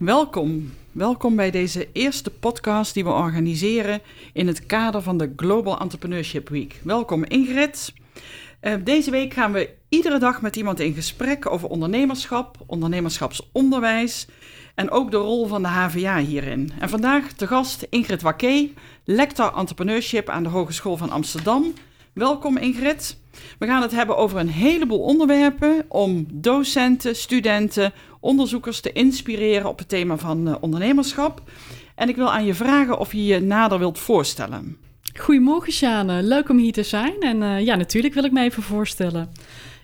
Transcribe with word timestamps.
Welkom. 0.00 0.72
Welkom 0.92 1.36
bij 1.36 1.50
deze 1.50 1.88
eerste 1.92 2.30
podcast 2.30 2.94
die 2.94 3.04
we 3.04 3.10
organiseren 3.10 4.00
in 4.32 4.46
het 4.46 4.66
kader 4.66 5.02
van 5.02 5.18
de 5.18 5.32
Global 5.36 5.80
Entrepreneurship 5.80 6.48
Week. 6.48 6.80
Welkom 6.84 7.24
Ingrid. 7.24 7.92
Uh, 8.62 8.74
deze 8.84 9.10
week 9.10 9.32
gaan 9.32 9.52
we 9.52 9.70
iedere 9.88 10.18
dag 10.18 10.42
met 10.42 10.56
iemand 10.56 10.80
in 10.80 10.94
gesprek 10.94 11.50
over 11.50 11.68
ondernemerschap, 11.68 12.56
ondernemerschapsonderwijs 12.66 14.26
en 14.74 14.90
ook 14.90 15.10
de 15.10 15.16
rol 15.16 15.46
van 15.46 15.62
de 15.62 15.68
HVA 15.68 16.18
hierin. 16.18 16.72
En 16.78 16.88
vandaag 16.88 17.32
te 17.32 17.46
gast 17.46 17.86
Ingrid 17.90 18.22
Wakke, 18.22 18.70
lector 19.04 19.56
entrepreneurship 19.56 20.28
aan 20.28 20.42
de 20.42 20.48
Hogeschool 20.48 20.96
van 20.96 21.10
Amsterdam. 21.10 21.72
Welkom 22.14 22.56
Ingrid. 22.56 23.16
We 23.58 23.66
gaan 23.66 23.82
het 23.82 23.90
hebben 23.90 24.16
over 24.16 24.38
een 24.38 24.48
heleboel 24.48 24.98
onderwerpen 24.98 25.84
om 25.88 26.26
docenten, 26.32 27.16
studenten, 27.16 27.92
onderzoekers 28.20 28.80
te 28.80 28.92
inspireren 28.92 29.68
op 29.68 29.78
het 29.78 29.88
thema 29.88 30.16
van 30.16 30.48
uh, 30.48 30.54
ondernemerschap. 30.60 31.42
En 31.94 32.08
ik 32.08 32.16
wil 32.16 32.32
aan 32.32 32.44
je 32.44 32.54
vragen 32.54 32.98
of 32.98 33.12
je 33.12 33.24
je 33.24 33.40
nader 33.40 33.78
wilt 33.78 33.98
voorstellen. 33.98 34.76
Goedemorgen 35.18 35.72
Sjane, 35.72 36.22
leuk 36.22 36.48
om 36.48 36.58
hier 36.58 36.72
te 36.72 36.82
zijn. 36.82 37.20
En 37.20 37.42
uh, 37.42 37.60
ja, 37.60 37.74
natuurlijk 37.74 38.14
wil 38.14 38.24
ik 38.24 38.32
me 38.32 38.42
even 38.42 38.62
voorstellen. 38.62 39.32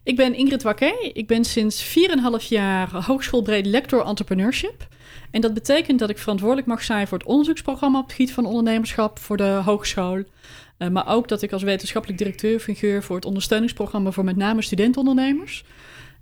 Ik 0.04 0.16
ben 0.16 0.34
Ingrid 0.34 0.62
Wakke. 0.62 1.10
Ik 1.12 1.26
ben 1.26 1.44
sinds 1.44 1.98
4,5 2.40 2.48
jaar 2.48 3.04
hogeschoolbreed 3.04 3.66
lector 3.66 4.04
entrepreneurship. 4.04 4.86
En 5.30 5.40
dat 5.40 5.54
betekent 5.54 5.98
dat 5.98 6.10
ik 6.10 6.18
verantwoordelijk 6.18 6.66
mag 6.66 6.82
zijn 6.82 7.06
voor 7.06 7.18
het 7.18 7.26
onderzoeksprogramma 7.26 7.98
op 7.98 8.04
het 8.04 8.12
gebied 8.12 8.32
van 8.32 8.46
ondernemerschap 8.46 9.18
voor 9.18 9.36
de 9.36 9.60
hogeschool. 9.64 10.22
Uh, 10.78 10.88
maar 10.88 11.08
ook 11.08 11.28
dat 11.28 11.42
ik 11.42 11.52
als 11.52 11.62
wetenschappelijk 11.62 12.18
directeur 12.18 12.60
fungeer 12.60 13.02
voor 13.02 13.16
het 13.16 13.24
ondersteuningsprogramma 13.24 14.10
voor 14.10 14.24
met 14.24 14.36
name 14.36 14.62
studentondernemers. 14.62 15.64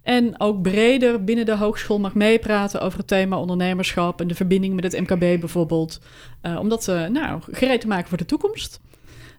En 0.03 0.41
ook 0.41 0.63
breder 0.63 1.25
binnen 1.25 1.47
de 1.47 1.57
hogeschool 1.57 2.01
mag 2.01 2.15
meepraten 2.15 2.81
over 2.81 2.99
het 2.99 3.09
thema 3.09 3.39
ondernemerschap 3.39 4.21
en 4.21 4.29
de 4.29 4.35
verbinding 4.35 4.75
met 4.75 4.93
het 4.93 5.01
MKB 5.01 5.41
bijvoorbeeld. 5.41 6.01
Uh, 6.43 6.59
om 6.59 6.69
dat 6.69 6.89
uh, 6.89 7.07
nou, 7.07 7.41
gereed 7.51 7.81
te 7.81 7.87
maken 7.87 8.09
voor 8.09 8.19
de 8.19 8.25
toekomst. 8.25 8.81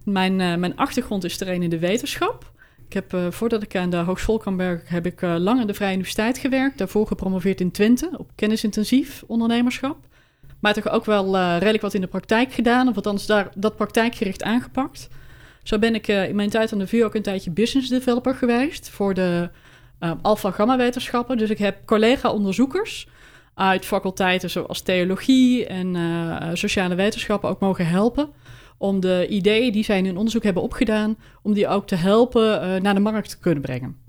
Mijn, 0.03 0.35
mijn 0.35 0.75
achtergrond 0.75 1.23
is 1.23 1.39
een 1.39 1.61
in 1.61 1.69
de 1.69 1.79
wetenschap. 1.79 2.51
Ik 2.87 2.93
heb, 2.93 3.17
voordat 3.29 3.63
ik 3.63 3.75
aan 3.75 3.89
de 3.89 3.97
hogeschool 3.97 4.37
kan 4.37 4.57
werken, 4.57 4.93
heb 4.93 5.05
ik 5.05 5.21
lang 5.21 5.59
aan 5.59 5.67
de 5.67 5.73
Vrije 5.73 5.93
Universiteit 5.93 6.37
gewerkt. 6.37 6.77
Daarvoor 6.77 7.07
gepromoveerd 7.07 7.61
in 7.61 7.71
Twente 7.71 8.09
op 8.17 8.31
kennisintensief 8.35 9.23
ondernemerschap. 9.27 9.97
Maar 10.65 10.73
toch 10.73 10.89
ook 10.89 11.05
wel 11.05 11.35
uh, 11.35 11.55
redelijk 11.57 11.81
wat 11.81 11.93
in 11.93 12.01
de 12.01 12.07
praktijk 12.07 12.53
gedaan, 12.53 12.87
of 12.87 12.95
althans 12.95 13.25
daar, 13.25 13.49
dat 13.55 13.75
praktijkgericht 13.75 14.43
aangepakt. 14.43 15.07
Zo 15.63 15.79
ben 15.79 15.95
ik 15.95 16.07
uh, 16.07 16.29
in 16.29 16.35
mijn 16.35 16.49
tijd 16.49 16.73
aan 16.73 16.79
de 16.79 16.87
VU 16.87 17.03
ook 17.03 17.15
een 17.15 17.21
tijdje 17.21 17.51
business 17.51 17.89
developer 17.89 18.35
geweest 18.35 18.89
voor 18.89 19.13
de 19.13 19.49
uh, 19.99 20.11
alpha-gamma-wetenschappen. 20.21 21.37
Dus 21.37 21.49
ik 21.49 21.57
heb 21.57 21.85
collega-onderzoekers 21.85 23.07
uit 23.53 23.85
faculteiten 23.85 24.49
zoals 24.49 24.81
theologie 24.81 25.65
en 25.65 25.97
sociale 26.57 26.95
wetenschappen 26.95 27.49
ook 27.49 27.59
mogen 27.59 27.87
helpen 27.87 28.29
om 28.77 28.99
de 28.99 29.27
ideeën 29.29 29.71
die 29.71 29.83
zij 29.83 29.97
in 29.97 30.05
hun 30.05 30.17
onderzoek 30.17 30.43
hebben 30.43 30.63
opgedaan, 30.63 31.17
om 31.41 31.53
die 31.53 31.67
ook 31.67 31.87
te 31.87 31.95
helpen 31.95 32.81
naar 32.81 32.93
de 32.93 32.99
markt 32.99 33.29
te 33.29 33.39
kunnen 33.39 33.61
brengen. 33.61 34.04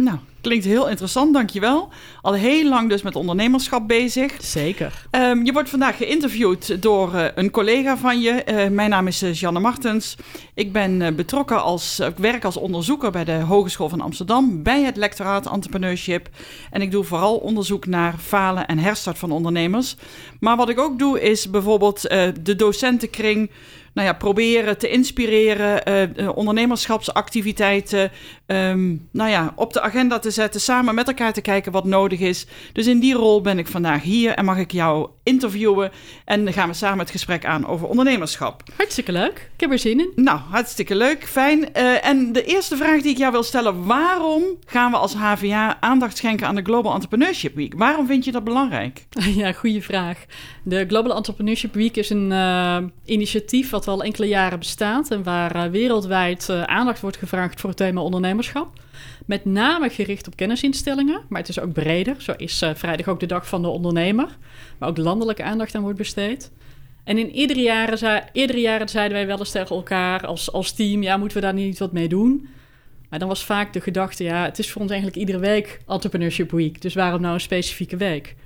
Nou, 0.00 0.18
klinkt 0.40 0.64
heel 0.64 0.88
interessant, 0.88 1.34
dankjewel. 1.34 1.88
Al 2.22 2.32
heel 2.32 2.68
lang 2.68 2.88
dus 2.88 3.02
met 3.02 3.16
ondernemerschap 3.16 3.88
bezig. 3.88 4.32
Zeker. 4.42 5.06
Um, 5.10 5.44
je 5.44 5.52
wordt 5.52 5.68
vandaag 5.68 5.96
geïnterviewd 5.96 6.82
door 6.82 7.14
uh, 7.14 7.24
een 7.34 7.50
collega 7.50 7.96
van 7.96 8.20
je. 8.20 8.44
Uh, 8.48 8.68
mijn 8.68 8.90
naam 8.90 9.06
is 9.06 9.22
uh, 9.22 9.34
Janne 9.34 9.60
Martens. 9.60 10.16
Ik 10.54 10.72
ben 10.72 11.16
betrokken 11.16 11.62
als, 11.62 12.00
ik 12.00 12.16
werk 12.16 12.44
als 12.44 12.56
onderzoeker 12.56 13.10
bij 13.10 13.24
de 13.24 13.32
Hogeschool 13.32 13.88
van 13.88 14.00
Amsterdam, 14.00 14.62
bij 14.62 14.82
het 14.82 14.96
lectoraat 14.96 15.50
Entrepreneurship. 15.50 16.28
En 16.70 16.82
ik 16.82 16.90
doe 16.90 17.04
vooral 17.04 17.36
onderzoek 17.36 17.86
naar 17.86 18.14
falen 18.18 18.66
en 18.66 18.78
herstart 18.78 19.18
van 19.18 19.30
ondernemers. 19.30 19.96
Maar 20.40 20.56
wat 20.56 20.68
ik 20.68 20.78
ook 20.78 20.98
doe 20.98 21.20
is 21.20 21.50
bijvoorbeeld 21.50 22.00
de 22.42 22.56
docentenkring 22.56 23.50
nou 23.98 24.10
ja, 24.10 24.16
proberen 24.16 24.78
te 24.78 24.88
inspireren, 24.88 25.82
uh, 26.20 26.28
ondernemerschapsactiviteiten 26.36 28.10
um, 28.46 29.08
nou 29.12 29.30
ja, 29.30 29.52
op 29.56 29.72
de 29.72 29.80
agenda 29.80 30.18
te 30.18 30.30
zetten, 30.30 30.60
samen 30.60 30.94
met 30.94 31.08
elkaar 31.08 31.32
te 31.32 31.40
kijken 31.40 31.72
wat 31.72 31.84
nodig 31.84 32.20
is. 32.20 32.46
Dus 32.72 32.86
in 32.86 32.98
die 32.98 33.14
rol 33.14 33.40
ben 33.40 33.58
ik 33.58 33.66
vandaag 33.66 34.02
hier 34.02 34.32
en 34.34 34.44
mag 34.44 34.58
ik 34.58 34.72
jou 34.72 35.08
interviewen. 35.22 35.90
En 36.24 36.44
dan 36.44 36.52
gaan 36.52 36.68
we 36.68 36.74
samen 36.74 36.98
het 36.98 37.10
gesprek 37.10 37.44
aan 37.44 37.66
over 37.66 37.88
ondernemerschap. 37.88 38.62
Hartstikke 38.76 39.12
leuk. 39.12 39.50
Ik 39.54 39.60
heb 39.60 39.70
er 39.70 39.78
zin 39.78 40.00
in. 40.00 40.12
Nou, 40.14 40.38
hartstikke 40.38 40.94
leuk. 40.94 41.26
Fijn. 41.26 41.68
Uh, 41.76 42.06
en 42.06 42.32
de 42.32 42.44
eerste 42.44 42.76
vraag 42.76 43.02
die 43.02 43.10
ik 43.10 43.18
jou 43.18 43.32
wil 43.32 43.42
stellen: 43.42 43.84
waarom 43.84 44.42
gaan 44.66 44.90
we 44.90 44.96
als 44.96 45.14
HVA 45.14 45.80
aandacht 45.80 46.16
schenken 46.16 46.46
aan 46.46 46.54
de 46.54 46.62
Global 46.62 46.94
Entrepreneurship 46.94 47.54
Week? 47.54 47.74
Waarom 47.76 48.06
vind 48.06 48.24
je 48.24 48.32
dat 48.32 48.44
belangrijk? 48.44 49.06
Ja, 49.38 49.52
goede 49.52 49.82
vraag. 49.82 50.24
De 50.62 50.84
Global 50.88 51.16
Entrepreneurship 51.16 51.74
Week 51.74 51.96
is 51.96 52.10
een 52.10 52.30
uh, 52.30 52.76
initiatief 53.04 53.70
wat 53.70 53.84
al 53.88 54.02
enkele 54.02 54.26
jaren 54.26 54.58
bestaat 54.58 55.10
en 55.10 55.22
waar 55.22 55.56
uh, 55.56 55.64
wereldwijd 55.64 56.50
aandacht 56.50 57.00
wordt 57.00 57.16
gevraagd 57.16 57.60
voor 57.60 57.68
het 57.68 57.78
thema 57.78 58.00
ondernemerschap. 58.00 58.80
Met 59.26 59.44
name 59.44 59.90
gericht 59.90 60.26
op 60.26 60.36
kennisinstellingen, 60.36 61.20
maar 61.28 61.40
het 61.40 61.48
is 61.48 61.60
ook 61.60 61.72
breder. 61.72 62.14
Zo 62.18 62.34
is 62.36 62.62
uh, 62.62 62.70
vrijdag 62.74 63.08
ook 63.08 63.20
de 63.20 63.26
dag 63.26 63.48
van 63.48 63.62
de 63.62 63.68
ondernemer, 63.68 64.36
waar 64.78 64.88
ook 64.88 64.96
landelijke 64.96 65.42
aandacht 65.42 65.74
aan 65.74 65.82
wordt 65.82 65.98
besteed. 65.98 66.50
En 67.04 67.18
in 67.18 67.28
eerdere 67.28 67.60
jaren, 67.60 68.24
eerdere 68.32 68.60
jaren 68.60 68.88
zeiden 68.88 69.16
wij 69.16 69.26
wel 69.26 69.38
eens 69.38 69.50
tegen 69.50 69.76
elkaar 69.76 70.26
als, 70.26 70.52
als 70.52 70.72
team: 70.72 71.02
ja, 71.02 71.16
moeten 71.16 71.38
we 71.38 71.44
daar 71.44 71.54
niet 71.54 71.78
wat 71.78 71.92
mee 71.92 72.08
doen? 72.08 72.48
Maar 73.08 73.18
dan 73.18 73.28
was 73.28 73.44
vaak 73.44 73.72
de 73.72 73.80
gedachte: 73.80 74.24
ja, 74.24 74.44
het 74.44 74.58
is 74.58 74.70
voor 74.70 74.82
ons 74.82 74.90
eigenlijk 74.90 75.20
iedere 75.20 75.38
week 75.38 75.80
Entrepreneurship 75.86 76.50
Week, 76.50 76.82
dus 76.82 76.94
waarom 76.94 77.20
nou 77.20 77.34
een 77.34 77.40
specifieke 77.40 77.96
week? 77.96 78.36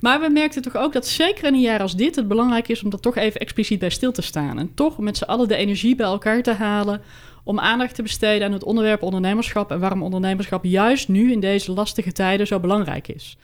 Maar 0.00 0.20
we 0.20 0.28
merkten 0.28 0.62
toch 0.62 0.76
ook 0.76 0.92
dat 0.92 1.06
zeker 1.06 1.44
in 1.44 1.54
een 1.54 1.60
jaar 1.60 1.80
als 1.80 1.96
dit 1.96 2.16
het 2.16 2.28
belangrijk 2.28 2.68
is 2.68 2.82
om 2.82 2.92
er 2.92 3.00
toch 3.00 3.16
even 3.16 3.40
expliciet 3.40 3.78
bij 3.78 3.90
stil 3.90 4.12
te 4.12 4.22
staan. 4.22 4.58
En 4.58 4.74
toch 4.74 4.98
met 4.98 5.16
z'n 5.16 5.24
allen 5.24 5.48
de 5.48 5.56
energie 5.56 5.94
bij 5.94 6.06
elkaar 6.06 6.42
te 6.42 6.52
halen 6.52 7.02
om 7.44 7.60
aandacht 7.60 7.94
te 7.94 8.02
besteden 8.02 8.46
aan 8.46 8.52
het 8.52 8.64
onderwerp 8.64 9.02
ondernemerschap 9.02 9.70
en 9.70 9.80
waarom 9.80 10.02
ondernemerschap 10.02 10.64
juist 10.64 11.08
nu 11.08 11.32
in 11.32 11.40
deze 11.40 11.72
lastige 11.72 12.12
tijden 12.12 12.46
zo 12.46 12.60
belangrijk 12.60 13.08
is. 13.08 13.36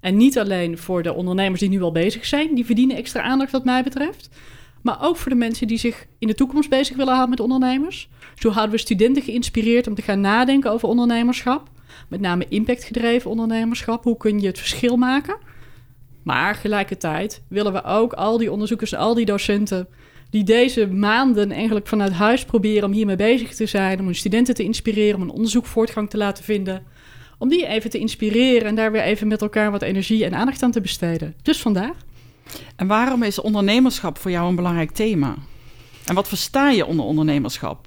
En 0.00 0.16
niet 0.16 0.38
alleen 0.38 0.78
voor 0.78 1.02
de 1.02 1.14
ondernemers 1.14 1.60
die 1.60 1.68
nu 1.68 1.82
al 1.82 1.92
bezig 1.92 2.26
zijn, 2.26 2.54
die 2.54 2.66
verdienen 2.66 2.96
extra 2.96 3.22
aandacht 3.22 3.52
wat 3.52 3.64
mij 3.64 3.82
betreft, 3.82 4.28
maar 4.82 4.98
ook 5.00 5.16
voor 5.16 5.30
de 5.30 5.36
mensen 5.36 5.66
die 5.66 5.78
zich 5.78 6.06
in 6.18 6.26
de 6.26 6.34
toekomst 6.34 6.70
bezig 6.70 6.96
willen 6.96 7.14
houden 7.14 7.30
met 7.30 7.40
ondernemers. 7.40 8.08
Zo 8.34 8.50
houden 8.50 8.74
we 8.74 8.80
studenten 8.80 9.22
geïnspireerd 9.22 9.86
om 9.86 9.94
te 9.94 10.02
gaan 10.02 10.20
nadenken 10.20 10.70
over 10.70 10.88
ondernemerschap, 10.88 11.68
met 12.08 12.20
name 12.20 12.46
impactgedreven 12.48 13.30
ondernemerschap. 13.30 14.04
Hoe 14.04 14.16
kun 14.16 14.40
je 14.40 14.46
het 14.46 14.58
verschil 14.58 14.96
maken? 14.96 15.36
Maar 16.22 16.54
gelijkertijd 16.54 17.42
willen 17.48 17.72
we 17.72 17.84
ook 17.84 18.12
al 18.12 18.38
die 18.38 18.52
onderzoekers 18.52 18.92
en 18.92 18.98
al 18.98 19.14
die 19.14 19.24
docenten 19.24 19.88
die 20.30 20.44
deze 20.44 20.86
maanden 20.86 21.52
eigenlijk 21.52 21.86
vanuit 21.86 22.12
huis 22.12 22.44
proberen 22.44 22.84
om 22.84 22.92
hiermee 22.92 23.16
bezig 23.16 23.54
te 23.54 23.66
zijn, 23.66 23.98
om 23.98 24.04
hun 24.04 24.14
studenten 24.14 24.54
te 24.54 24.62
inspireren, 24.62 25.14
om 25.14 25.22
een 25.22 25.30
onderzoek 25.30 25.66
voortgang 25.66 26.10
te 26.10 26.16
laten 26.16 26.44
vinden, 26.44 26.82
om 27.38 27.48
die 27.48 27.66
even 27.66 27.90
te 27.90 27.98
inspireren 27.98 28.68
en 28.68 28.74
daar 28.74 28.92
weer 28.92 29.02
even 29.02 29.28
met 29.28 29.42
elkaar 29.42 29.70
wat 29.70 29.82
energie 29.82 30.24
en 30.24 30.34
aandacht 30.34 30.62
aan 30.62 30.70
te 30.70 30.80
besteden. 30.80 31.34
Dus 31.42 31.60
vandaag. 31.60 31.96
En 32.76 32.86
waarom 32.86 33.22
is 33.22 33.40
ondernemerschap 33.40 34.18
voor 34.18 34.30
jou 34.30 34.48
een 34.48 34.56
belangrijk 34.56 34.90
thema? 34.90 35.34
En 36.06 36.14
wat 36.14 36.28
versta 36.28 36.70
je 36.70 36.86
onder 36.86 37.04
ondernemerschap? 37.04 37.86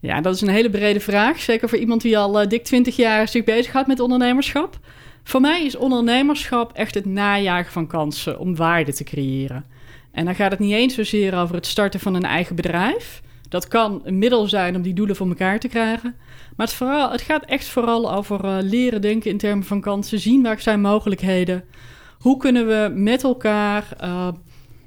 Ja, 0.00 0.20
dat 0.20 0.34
is 0.34 0.40
een 0.40 0.48
hele 0.48 0.70
brede 0.70 1.00
vraag. 1.00 1.40
Zeker 1.40 1.68
voor 1.68 1.78
iemand 1.78 2.02
die 2.02 2.18
al 2.18 2.42
uh, 2.42 2.48
dik 2.48 2.64
20 2.64 2.96
jaar 2.96 3.28
zich 3.28 3.44
bezighoudt 3.44 3.88
met 3.88 4.00
ondernemerschap. 4.00 4.78
Voor 5.22 5.40
mij 5.40 5.64
is 5.64 5.76
ondernemerschap 5.76 6.72
echt 6.72 6.94
het 6.94 7.04
najagen 7.04 7.72
van 7.72 7.86
kansen 7.86 8.38
om 8.38 8.56
waarde 8.56 8.92
te 8.92 9.04
creëren. 9.04 9.64
En 10.12 10.24
dan 10.24 10.34
gaat 10.34 10.50
het 10.50 10.60
niet 10.60 10.72
eens 10.72 10.94
zozeer 10.94 11.38
over 11.38 11.54
het 11.54 11.66
starten 11.66 12.00
van 12.00 12.14
een 12.14 12.24
eigen 12.24 12.56
bedrijf. 12.56 13.22
Dat 13.48 13.68
kan 13.68 14.00
een 14.04 14.18
middel 14.18 14.48
zijn 14.48 14.76
om 14.76 14.82
die 14.82 14.94
doelen 14.94 15.16
voor 15.16 15.28
elkaar 15.28 15.58
te 15.58 15.68
krijgen. 15.68 16.14
Maar 16.56 16.66
het, 16.66 16.76
vooral, 16.76 17.10
het 17.10 17.20
gaat 17.20 17.44
echt 17.44 17.66
vooral 17.66 18.12
over 18.14 18.44
uh, 18.44 18.56
leren 18.60 19.00
denken 19.00 19.30
in 19.30 19.38
termen 19.38 19.64
van 19.64 19.80
kansen, 19.80 20.20
zien 20.20 20.42
waar 20.42 20.60
zijn 20.60 20.80
mogelijkheden. 20.80 21.64
Hoe 22.18 22.36
kunnen 22.36 22.66
we 22.66 22.92
met 22.94 23.24
elkaar 23.24 23.86
uh, 24.02 24.28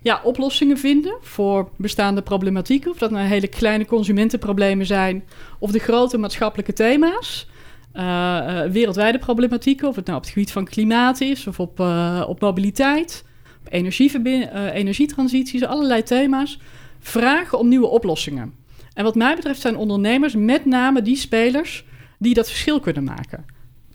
ja, 0.02 0.22
oplossingen 0.24 0.78
vinden 0.78 1.18
voor 1.22 1.70
bestaande 1.78 2.22
problematieken? 2.22 2.92
Of 2.92 2.98
dat 2.98 3.12
nou 3.12 3.28
hele 3.28 3.48
kleine 3.48 3.86
consumentenproblemen 3.86 4.86
zijn 4.86 5.24
of 5.60 5.72
de 5.72 5.80
grote 5.80 6.18
maatschappelijke 6.18 6.74
thema's. 6.74 7.48
Uh, 7.96 8.62
wereldwijde 8.62 9.20
problematieken, 9.20 9.88
of 9.88 9.96
het 9.96 10.06
nou 10.06 10.18
op 10.18 10.24
het 10.24 10.34
gebied 10.34 10.52
van 10.52 10.66
klimaat 10.66 11.22
is 11.22 11.48
of 11.48 11.60
op, 11.60 11.80
op 12.28 12.40
mobiliteit 12.40 13.26
uh, 13.72 14.74
energietransities, 14.74 15.66
allerlei 15.66 16.04
thema's, 16.04 16.60
vragen 17.00 17.60
om 17.60 17.68
nieuwe 17.68 17.88
oplossingen. 17.88 18.54
En 18.94 19.04
wat 19.04 19.16
mij 19.16 19.36
betreft 19.36 19.62
zijn 19.62 19.76
ondernemers 19.76 20.36
met 20.36 20.66
name 20.66 21.02
die 21.02 21.16
spelers 21.16 21.86
die 22.20 22.34
dat 22.34 22.48
verschil 22.50 22.80
kunnen 22.80 23.04
maken. 23.04 23.46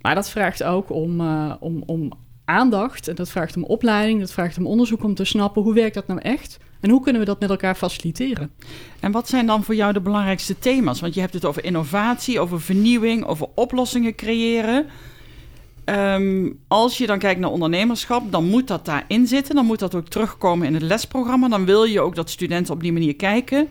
Maar 0.00 0.14
dat 0.14 0.30
vraagt 0.30 0.62
ook 0.62 0.90
om, 0.90 1.20
om, 1.60 1.82
om 1.86 2.12
aandacht 2.44 3.08
en 3.08 3.14
dat 3.14 3.30
vraagt 3.30 3.56
om 3.56 3.64
opleiding, 3.64 4.20
dat 4.20 4.32
vraagt 4.32 4.58
om 4.58 4.66
onderzoek 4.66 5.04
om 5.04 5.14
te 5.14 5.24
snappen 5.24 5.62
hoe 5.62 5.74
werkt 5.74 5.94
dat 5.94 6.06
nou 6.06 6.20
echt 6.20 6.58
en 6.80 6.90
hoe 6.90 7.02
kunnen 7.02 7.20
we 7.20 7.26
dat 7.26 7.40
met 7.40 7.50
elkaar 7.50 7.75
faciliteren. 7.75 8.50
En 9.00 9.12
wat 9.12 9.28
zijn 9.28 9.46
dan 9.46 9.64
voor 9.64 9.75
jou 9.75 9.92
de 9.92 10.00
belangrijkste 10.00 10.58
thema's? 10.58 11.00
Want 11.00 11.14
je 11.14 11.20
hebt 11.20 11.34
het 11.34 11.44
over 11.44 11.64
innovatie, 11.64 12.40
over 12.40 12.60
vernieuwing, 12.60 13.25
over 13.25 13.48
oplossingen 13.54 14.14
creëren. 14.14 14.86
ehm, 15.84 16.50
als 16.69 16.98
je 16.98 17.06
dan 17.06 17.19
kijkt 17.19 17.40
naar 17.40 17.50
ondernemerschap, 17.50 18.32
dan 18.32 18.44
moet 18.44 18.69
dat 18.69 18.84
daarin 18.84 19.26
zitten. 19.26 19.54
Dan 19.54 19.66
moet 19.66 19.78
dat 19.78 19.94
ook 19.94 20.08
terugkomen 20.08 20.66
in 20.66 20.75
het 20.75 20.82
lesprogramma. 20.82 21.48
Dan 21.48 21.64
wil 21.64 21.84
je 21.84 22.00
ook 22.00 22.14
dat 22.14 22.30
studenten 22.30 22.75
op 22.75 22.81
die 22.81 22.92
manier 22.92 23.16
kijken. 23.16 23.69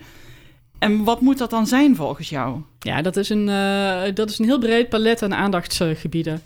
En 0.79 1.03
wat 1.03 1.21
moet 1.21 1.37
dat 1.37 1.49
dan 1.49 1.67
zijn 1.67 1.95
volgens 1.95 2.29
jou? 2.29 2.61
Ja, 2.79 3.01
dat 3.01 3.17
is 3.17 3.29
een, 3.29 3.47
uh, 3.47 4.01
dat 4.13 4.29
is 4.29 4.39
een 4.39 4.45
heel 4.45 4.59
breed 4.59 4.89
palet 4.89 5.21
aan 5.21 5.33
aandachtsgebieden. 5.33 6.41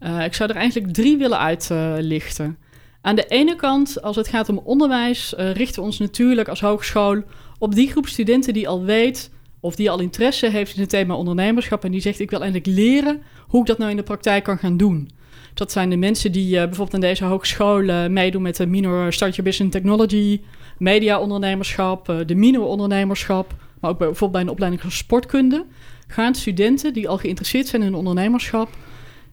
Uh, 0.00 0.24
ik 0.24 0.34
zou 0.34 0.50
er 0.50 0.56
eigenlijk 0.56 0.92
drie 0.92 1.16
willen 1.16 1.38
uitlichten. 1.38 2.58
Aan 3.06 3.16
de 3.16 3.26
ene 3.26 3.56
kant, 3.56 4.02
als 4.02 4.16
het 4.16 4.28
gaat 4.28 4.48
om 4.48 4.60
onderwijs, 4.64 5.34
uh, 5.38 5.52
richten 5.52 5.80
we 5.80 5.86
ons 5.86 5.98
natuurlijk 5.98 6.48
als 6.48 6.60
hogeschool 6.60 7.22
op 7.58 7.74
die 7.74 7.90
groep 7.90 8.06
studenten 8.06 8.52
die 8.52 8.68
al 8.68 8.84
weet 8.84 9.30
of 9.60 9.74
die 9.74 9.90
al 9.90 10.00
interesse 10.00 10.50
heeft 10.50 10.74
in 10.74 10.80
het 10.80 10.90
thema 10.90 11.14
ondernemerschap 11.14 11.84
en 11.84 11.90
die 11.90 12.00
zegt 12.00 12.20
ik 12.20 12.30
wil 12.30 12.40
eindelijk 12.42 12.66
leren 12.76 13.22
hoe 13.46 13.60
ik 13.60 13.66
dat 13.66 13.78
nou 13.78 13.90
in 13.90 13.96
de 13.96 14.02
praktijk 14.02 14.44
kan 14.44 14.58
gaan 14.58 14.76
doen. 14.76 15.10
Dat 15.54 15.72
zijn 15.72 15.90
de 15.90 15.96
mensen 15.96 16.32
die 16.32 16.54
uh, 16.54 16.56
bijvoorbeeld 16.56 16.94
aan 16.94 17.00
deze 17.00 17.24
hogeschool 17.24 17.82
uh, 17.82 18.06
meedoen 18.06 18.42
met 18.42 18.56
de 18.56 18.66
minor 18.66 19.12
Start 19.12 19.30
Your 19.34 19.50
Business 19.50 19.76
Technology, 19.76 20.40
media 20.78 21.20
ondernemerschap, 21.20 22.24
de 22.26 22.34
minor 22.34 22.64
ondernemerschap, 22.64 23.54
maar 23.80 23.90
ook 23.90 23.98
bijvoorbeeld 23.98 24.32
bij 24.32 24.40
een 24.40 24.48
opleiding 24.48 24.82
van 24.82 24.90
sportkunde. 24.90 25.64
Gaan 26.06 26.34
studenten 26.34 26.92
die 26.92 27.08
al 27.08 27.18
geïnteresseerd 27.18 27.66
zijn 27.66 27.82
in 27.82 27.94
ondernemerschap 27.94 28.68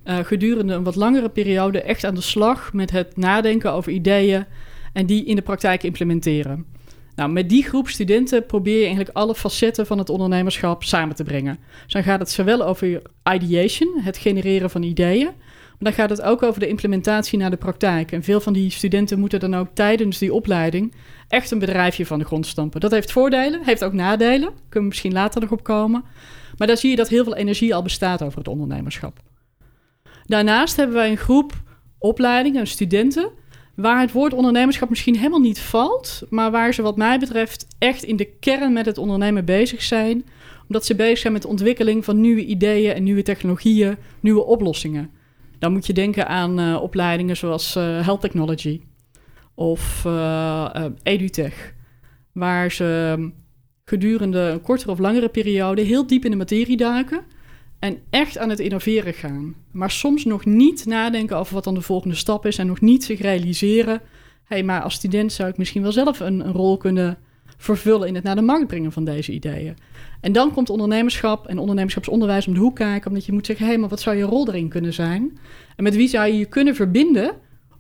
gedurende 0.06 0.74
een 0.74 0.84
wat 0.84 0.96
langere 0.96 1.30
periode 1.30 1.82
echt 1.82 2.04
aan 2.04 2.16
de 2.16 2.22
slag 2.22 2.74
met 2.74 2.92
het 2.92 3.18
nadenken 3.18 3.72
over 3.72 3.92
ideeën 3.92 4.46
en 4.94 5.06
die 5.06 5.26
in 5.26 5.36
de 5.36 5.42
praktijk 5.42 5.84
implementeren. 5.84 6.66
Nou, 7.16 7.32
met 7.32 7.50
die 7.50 7.64
groep 7.64 7.88
studenten 7.88 8.46
probeer 8.46 8.78
je 8.78 8.86
eigenlijk 8.86 9.18
alle 9.18 9.36
facetten 9.36 9.86
van 9.86 9.98
het 9.98 10.10
ondernemerschap 10.10 10.84
samen 10.84 11.16
te 11.16 11.24
brengen. 11.24 11.60
Dus 11.84 11.94
dan 11.94 12.04
gaat 12.04 12.20
het 12.20 12.30
zowel 12.30 12.66
over 12.66 13.02
ideation, 13.34 14.00
het 14.02 14.18
genereren 14.18 14.70
van 14.70 14.84
ideeën, 14.84 15.26
maar 15.26 15.92
dan 15.92 15.94
gaat 15.94 16.10
het 16.10 16.22
ook 16.22 16.44
over 16.44 16.60
de 16.60 16.68
implementatie 16.68 17.40
naar 17.40 17.50
de 17.50 17.58
praktijk. 17.58 18.12
En 18.12 18.24
veel 18.24 18.42
van 18.42 18.54
die 18.54 18.70
studenten 18.70 19.20
moeten 19.20 19.40
dan 19.40 19.56
ook 19.56 19.68
tijdens 19.74 20.18
die 20.18 20.34
opleiding 20.34 20.94
echt 21.28 21.52
een 21.52 21.60
bedrijfje 21.60 22.06
van 22.06 22.20
de 22.20 22.26
grond 22.26 22.48
stampen. 22.48 22.80
Dat 22.80 22.92
heeft 22.92 23.12
voordelen, 23.12 23.62
heeft 23.64 23.84
ook 23.84 23.94
nadelen, 23.94 24.50
kunnen 24.50 24.70
we 24.70 24.82
misschien 24.82 25.14
later 25.14 25.42
nog 25.42 25.52
op 25.52 25.64
komen. 25.64 26.04
Maar 26.58 26.68
daar 26.68 26.78
zie 26.78 26.90
je 26.90 26.96
dat 26.96 27.10
heel 27.10 27.24
veel 27.24 27.36
energie 27.36 27.76
al 27.76 27.82
bestaat 27.82 28.24
over 28.24 28.38
het 28.38 28.48
ondernemerschap. 28.48 29.20
Daarnaast 30.26 30.76
hebben 30.76 30.96
wij 30.96 31.10
een 31.10 31.18
groep 31.18 31.54
opleidingen, 31.98 32.68
studenten 32.68 33.32
Waar 33.76 34.02
het 34.02 34.12
woord 34.12 34.34
ondernemerschap 34.34 34.90
misschien 34.90 35.16
helemaal 35.16 35.40
niet 35.40 35.60
valt, 35.60 36.22
maar 36.30 36.52
waar 36.52 36.74
ze 36.74 36.82
wat 36.82 36.98
mij 36.98 37.20
betreft 37.20 37.68
echt 37.78 38.04
in 38.04 38.16
de 38.16 38.26
kern 38.40 38.74
met 38.74 38.86
het 38.86 38.98
ondernemen 38.98 39.46
bezig 39.46 39.82
zijn. 39.82 40.26
Omdat 40.68 40.86
ze 40.86 40.96
bezig 40.96 41.18
zijn 41.18 41.34
met 41.34 41.42
de 41.42 41.48
ontwikkeling 41.48 42.06
van 42.06 42.22
nieuwe 42.22 42.46
ideeën 42.46 42.94
en 42.94 43.04
nieuwe 43.04 43.22
technologieën, 43.22 43.98
nieuwe 44.20 44.44
oplossingen. 44.44 45.10
Dan 45.60 45.72
moet 45.72 45.86
je 45.86 45.94
denken 45.94 46.28
aan 46.28 46.60
uh, 46.60 46.82
opleidingen 46.82 47.38
zoals 47.38 47.76
uh, 47.76 47.84
Health 47.84 48.22
Technology 48.22 48.82
of 49.56 50.04
uh, 50.08 50.86
EduTech, 51.04 51.74
waar 52.32 52.72
ze 52.72 53.18
gedurende 53.86 54.40
een 54.40 54.62
kortere 54.62 54.92
of 54.92 55.00
langere 55.00 55.30
periode 55.30 55.82
heel 55.82 56.08
diep 56.08 56.26
in 56.26 56.32
de 56.32 56.38
materie 56.38 56.78
duiken 56.78 57.22
en 57.84 58.02
echt 58.10 58.38
aan 58.38 58.50
het 58.50 58.60
innoveren 58.60 59.14
gaan. 59.14 59.56
Maar 59.72 59.92
soms 59.92 60.26
nog 60.26 60.46
niet 60.46 60.86
nadenken 60.86 61.38
over 61.38 61.54
wat 61.54 61.64
dan 61.64 61.74
de 61.74 61.82
volgende 61.82 62.16
stap 62.16 62.46
is 62.46 62.58
en 62.58 62.68
nog 62.68 62.82
niet 62.82 63.04
zich 63.04 63.22
realiseren. 63.22 63.94
Hé, 63.94 64.56
hey, 64.56 64.64
maar 64.64 64.82
als 64.82 64.94
student 64.94 65.34
zou 65.34 65.50
ik 65.50 65.58
misschien 65.58 65.82
wel 65.82 65.92
zelf 65.92 66.20
een, 66.20 66.52
rol 66.52 66.78
kunnen 66.78 67.18
vervullen 67.58 68.08
in 68.08 68.16
het 68.16 68.24
naar 68.24 68.36
de 68.36 68.42
markt 68.42 68.68
brengen 68.68 68.92
van 68.92 69.06
deze 69.06 69.32
ideeën. 69.32 69.78
En 70.22 70.32
dan 70.32 70.54
komt 70.54 70.70
ondernemerschap 70.70 71.48
en 71.48 71.58
ondernemerschapsonderwijs 71.58 72.48
om 72.48 72.54
de 72.54 72.60
hoek 72.60 72.76
kijken, 72.76 73.10
omdat 73.10 73.26
je 73.26 73.32
moet 73.32 73.46
zeggen: 73.46 73.66
hé, 73.66 73.72
hey, 73.72 73.80
maar 73.80 73.90
wat 73.90 74.02
zou 74.02 74.16
je 74.16 74.24
rol 74.24 74.48
erin 74.48 74.70
kunnen 74.70 74.94
zijn? 74.94 75.38
En 75.76 75.84
met 75.84 75.96
wie 75.96 76.08
zou 76.08 76.28
je 76.28 76.38
je 76.38 76.46
kunnen 76.46 76.76
verbinden 76.76 77.32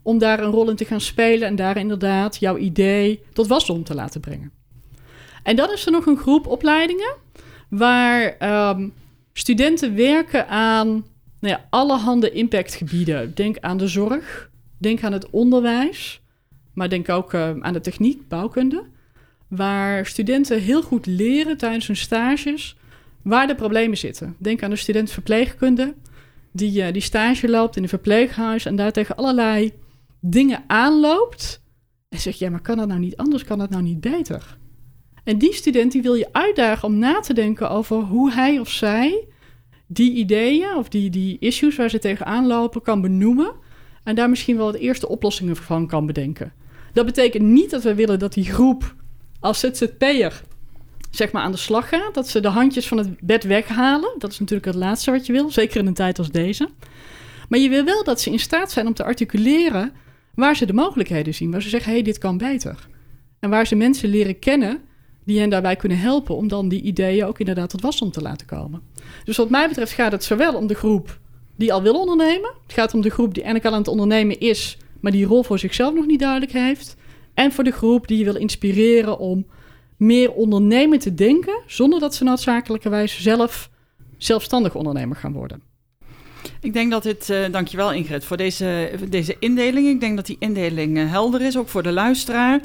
om 0.01 0.17
daar 0.17 0.39
een 0.39 0.51
rol 0.51 0.69
in 0.69 0.75
te 0.75 0.85
gaan 0.85 1.01
spelen 1.01 1.47
en 1.47 1.55
daar 1.55 1.77
inderdaad 1.77 2.39
jouw 2.39 2.57
idee 2.57 3.23
tot 3.33 3.47
wasdom 3.47 3.83
te 3.83 3.95
laten 3.95 4.21
brengen? 4.21 4.51
En 5.43 5.55
dan 5.55 5.71
is 5.71 5.85
er 5.85 5.91
nog 5.91 6.05
een 6.05 6.17
groep 6.17 6.47
opleidingen 6.47 7.15
waar 7.69 8.35
um, 8.69 8.93
Studenten 9.33 9.95
werken 9.95 10.47
aan 10.47 10.87
nou 11.39 11.53
ja, 11.53 11.67
allerhande 11.69 12.31
impactgebieden. 12.31 13.35
Denk 13.35 13.57
aan 13.59 13.77
de 13.77 13.87
zorg, 13.87 14.49
denk 14.77 15.03
aan 15.03 15.13
het 15.13 15.29
onderwijs, 15.29 16.21
maar 16.73 16.89
denk 16.89 17.09
ook 17.09 17.33
uh, 17.33 17.49
aan 17.59 17.73
de 17.73 17.79
techniek, 17.79 18.27
bouwkunde. 18.27 18.83
Waar 19.47 20.05
studenten 20.05 20.61
heel 20.61 20.81
goed 20.81 21.05
leren 21.05 21.57
tijdens 21.57 21.87
hun 21.87 21.95
stages 21.95 22.75
waar 23.21 23.47
de 23.47 23.55
problemen 23.55 23.97
zitten. 23.97 24.35
Denk 24.37 24.63
aan 24.63 24.69
de 24.69 24.75
student 24.75 25.11
verpleegkunde, 25.11 25.93
die, 26.51 26.81
uh, 26.81 26.93
die 26.93 27.01
stage 27.01 27.49
loopt 27.49 27.75
in 27.75 27.83
een 27.83 27.89
verpleeghuis 27.89 28.65
en 28.65 28.75
daar 28.75 28.91
tegen 28.91 29.15
allerlei 29.15 29.71
dingen 30.19 30.63
aanloopt. 30.67 31.61
En 32.09 32.19
zegt, 32.19 32.39
ja, 32.39 32.49
maar 32.49 32.61
kan 32.61 32.77
dat 32.77 32.87
nou 32.87 32.99
niet 32.99 33.17
anders? 33.17 33.43
Kan 33.43 33.57
dat 33.57 33.69
nou 33.69 33.83
niet 33.83 34.01
beter? 34.01 34.57
En 35.23 35.37
die 35.37 35.53
student 35.53 35.91
die 35.91 36.01
wil 36.01 36.13
je 36.13 36.27
uitdagen 36.31 36.87
om 36.87 36.97
na 36.97 37.19
te 37.19 37.33
denken 37.33 37.69
over 37.69 37.97
hoe 37.97 38.31
hij 38.31 38.59
of 38.59 38.69
zij 38.69 39.27
die 39.87 40.13
ideeën 40.13 40.75
of 40.75 40.89
die, 40.89 41.09
die 41.09 41.37
issues 41.39 41.75
waar 41.75 41.89
ze 41.89 41.99
tegenaan 41.99 42.47
lopen 42.47 42.81
kan 42.81 43.01
benoemen. 43.01 43.51
En 44.03 44.15
daar 44.15 44.29
misschien 44.29 44.57
wel 44.57 44.71
de 44.71 44.79
eerste 44.79 45.07
oplossingen 45.07 45.55
van 45.55 45.87
kan 45.87 46.05
bedenken. 46.05 46.53
Dat 46.93 47.05
betekent 47.05 47.43
niet 47.43 47.69
dat 47.69 47.83
we 47.83 47.95
willen 47.95 48.19
dat 48.19 48.33
die 48.33 48.45
groep 48.45 48.95
als 49.39 49.59
ZZP'er 49.59 50.41
zeg 51.11 51.31
maar 51.31 51.43
aan 51.43 51.51
de 51.51 51.57
slag 51.57 51.89
gaat. 51.89 52.13
Dat 52.13 52.27
ze 52.27 52.39
de 52.39 52.47
handjes 52.47 52.87
van 52.87 52.97
het 52.97 53.19
bed 53.19 53.43
weghalen. 53.43 54.15
Dat 54.17 54.31
is 54.31 54.39
natuurlijk 54.39 54.67
het 54.67 54.75
laatste 54.75 55.11
wat 55.11 55.25
je 55.25 55.33
wil, 55.33 55.51
zeker 55.51 55.79
in 55.79 55.87
een 55.87 55.93
tijd 55.93 56.19
als 56.19 56.31
deze. 56.31 56.69
Maar 57.49 57.59
je 57.59 57.69
wil 57.69 57.83
wel 57.83 58.03
dat 58.03 58.21
ze 58.21 58.31
in 58.31 58.39
staat 58.39 58.71
zijn 58.71 58.87
om 58.87 58.93
te 58.93 59.03
articuleren 59.03 59.91
waar 60.35 60.55
ze 60.55 60.65
de 60.65 60.73
mogelijkheden 60.73 61.33
zien. 61.33 61.51
Waar 61.51 61.61
ze 61.61 61.69
zeggen, 61.69 61.89
hé, 61.89 61.95
hey, 61.95 62.05
dit 62.05 62.17
kan 62.17 62.37
beter. 62.37 62.87
En 63.39 63.49
waar 63.49 63.67
ze 63.67 63.75
mensen 63.75 64.09
leren 64.09 64.39
kennen 64.39 64.81
die 65.25 65.39
hen 65.39 65.49
daarbij 65.49 65.75
kunnen 65.75 65.97
helpen 65.97 66.35
om 66.35 66.47
dan 66.47 66.69
die 66.69 66.81
ideeën 66.81 67.25
ook 67.25 67.39
inderdaad 67.39 67.69
tot 67.69 67.81
wasdom 67.81 68.11
te 68.11 68.21
laten 68.21 68.47
komen. 68.47 68.81
Dus 69.23 69.37
wat 69.37 69.49
mij 69.49 69.67
betreft 69.67 69.91
gaat 69.91 70.11
het 70.11 70.23
zowel 70.23 70.53
om 70.53 70.67
de 70.67 70.73
groep 70.73 71.19
die 71.55 71.73
al 71.73 71.81
wil 71.81 71.99
ondernemen, 71.99 72.51
het 72.63 72.73
gaat 72.73 72.93
om 72.93 73.01
de 73.01 73.09
groep 73.09 73.33
die 73.33 73.43
eigenlijk 73.43 73.65
al 73.65 73.79
aan 73.79 73.83
het 73.83 73.91
ondernemen 73.91 74.39
is, 74.39 74.77
maar 74.99 75.11
die 75.11 75.25
rol 75.25 75.43
voor 75.43 75.59
zichzelf 75.59 75.93
nog 75.93 76.05
niet 76.05 76.19
duidelijk 76.19 76.51
heeft, 76.51 76.95
en 77.33 77.51
voor 77.51 77.63
de 77.63 77.71
groep 77.71 78.07
die 78.07 78.17
je 78.17 78.23
wil 78.23 78.35
inspireren 78.35 79.19
om 79.19 79.45
meer 79.97 80.31
ondernemen 80.31 80.99
te 80.99 81.13
denken, 81.13 81.61
zonder 81.67 81.99
dat 81.99 82.15
ze 82.15 82.23
noodzakelijkerwijs 82.23 83.21
zelf 83.21 83.69
zelfstandig 84.17 84.75
ondernemer 84.75 85.15
gaan 85.15 85.33
worden. 85.33 85.61
Ik 86.61 86.73
denk 86.73 86.91
dat 86.91 87.03
dit, 87.03 87.29
uh, 87.29 87.45
dankjewel 87.51 87.93
Ingrid, 87.93 88.25
voor 88.25 88.37
deze, 88.37 88.91
deze 89.09 89.35
indeling. 89.39 89.87
Ik 89.87 89.99
denk 89.99 90.15
dat 90.15 90.25
die 90.25 90.35
indeling 90.39 90.97
uh, 90.97 91.11
helder 91.11 91.41
is, 91.41 91.57
ook 91.57 91.67
voor 91.67 91.83
de 91.83 91.91
luisteraar. 91.91 92.61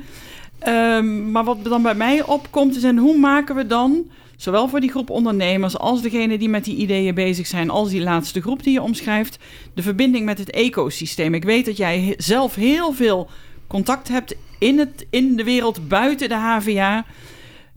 Um, 0.67 1.31
maar 1.31 1.45
wat 1.45 1.65
dan 1.65 1.83
bij 1.83 1.95
mij 1.95 2.23
opkomt 2.23 2.77
is, 2.77 2.83
en 2.83 2.97
hoe 2.97 3.19
maken 3.19 3.55
we 3.55 3.67
dan, 3.67 4.11
zowel 4.37 4.69
voor 4.69 4.81
die 4.81 4.91
groep 4.91 5.11
ondernemers 5.11 5.79
als 5.79 6.03
degene 6.03 6.39
die 6.39 6.49
met 6.49 6.65
die 6.65 6.77
ideeën 6.77 7.15
bezig 7.15 7.47
zijn, 7.47 7.71
als 7.71 7.91
die 7.91 8.03
laatste 8.03 8.41
groep 8.41 8.63
die 8.63 8.73
je 8.73 8.83
omschrijft, 8.83 9.39
de 9.75 9.83
verbinding 9.83 10.25
met 10.25 10.39
het 10.39 10.51
ecosysteem. 10.51 11.35
Ik 11.35 11.45
weet 11.45 11.65
dat 11.65 11.77
jij 11.77 12.15
zelf 12.17 12.55
heel 12.55 12.93
veel 12.93 13.29
contact 13.67 14.09
hebt 14.09 14.35
in, 14.59 14.79
het, 14.79 15.07
in 15.11 15.37
de 15.37 15.45
wereld 15.45 15.89
buiten 15.89 16.29
de 16.29 16.35
HVA. 16.35 17.05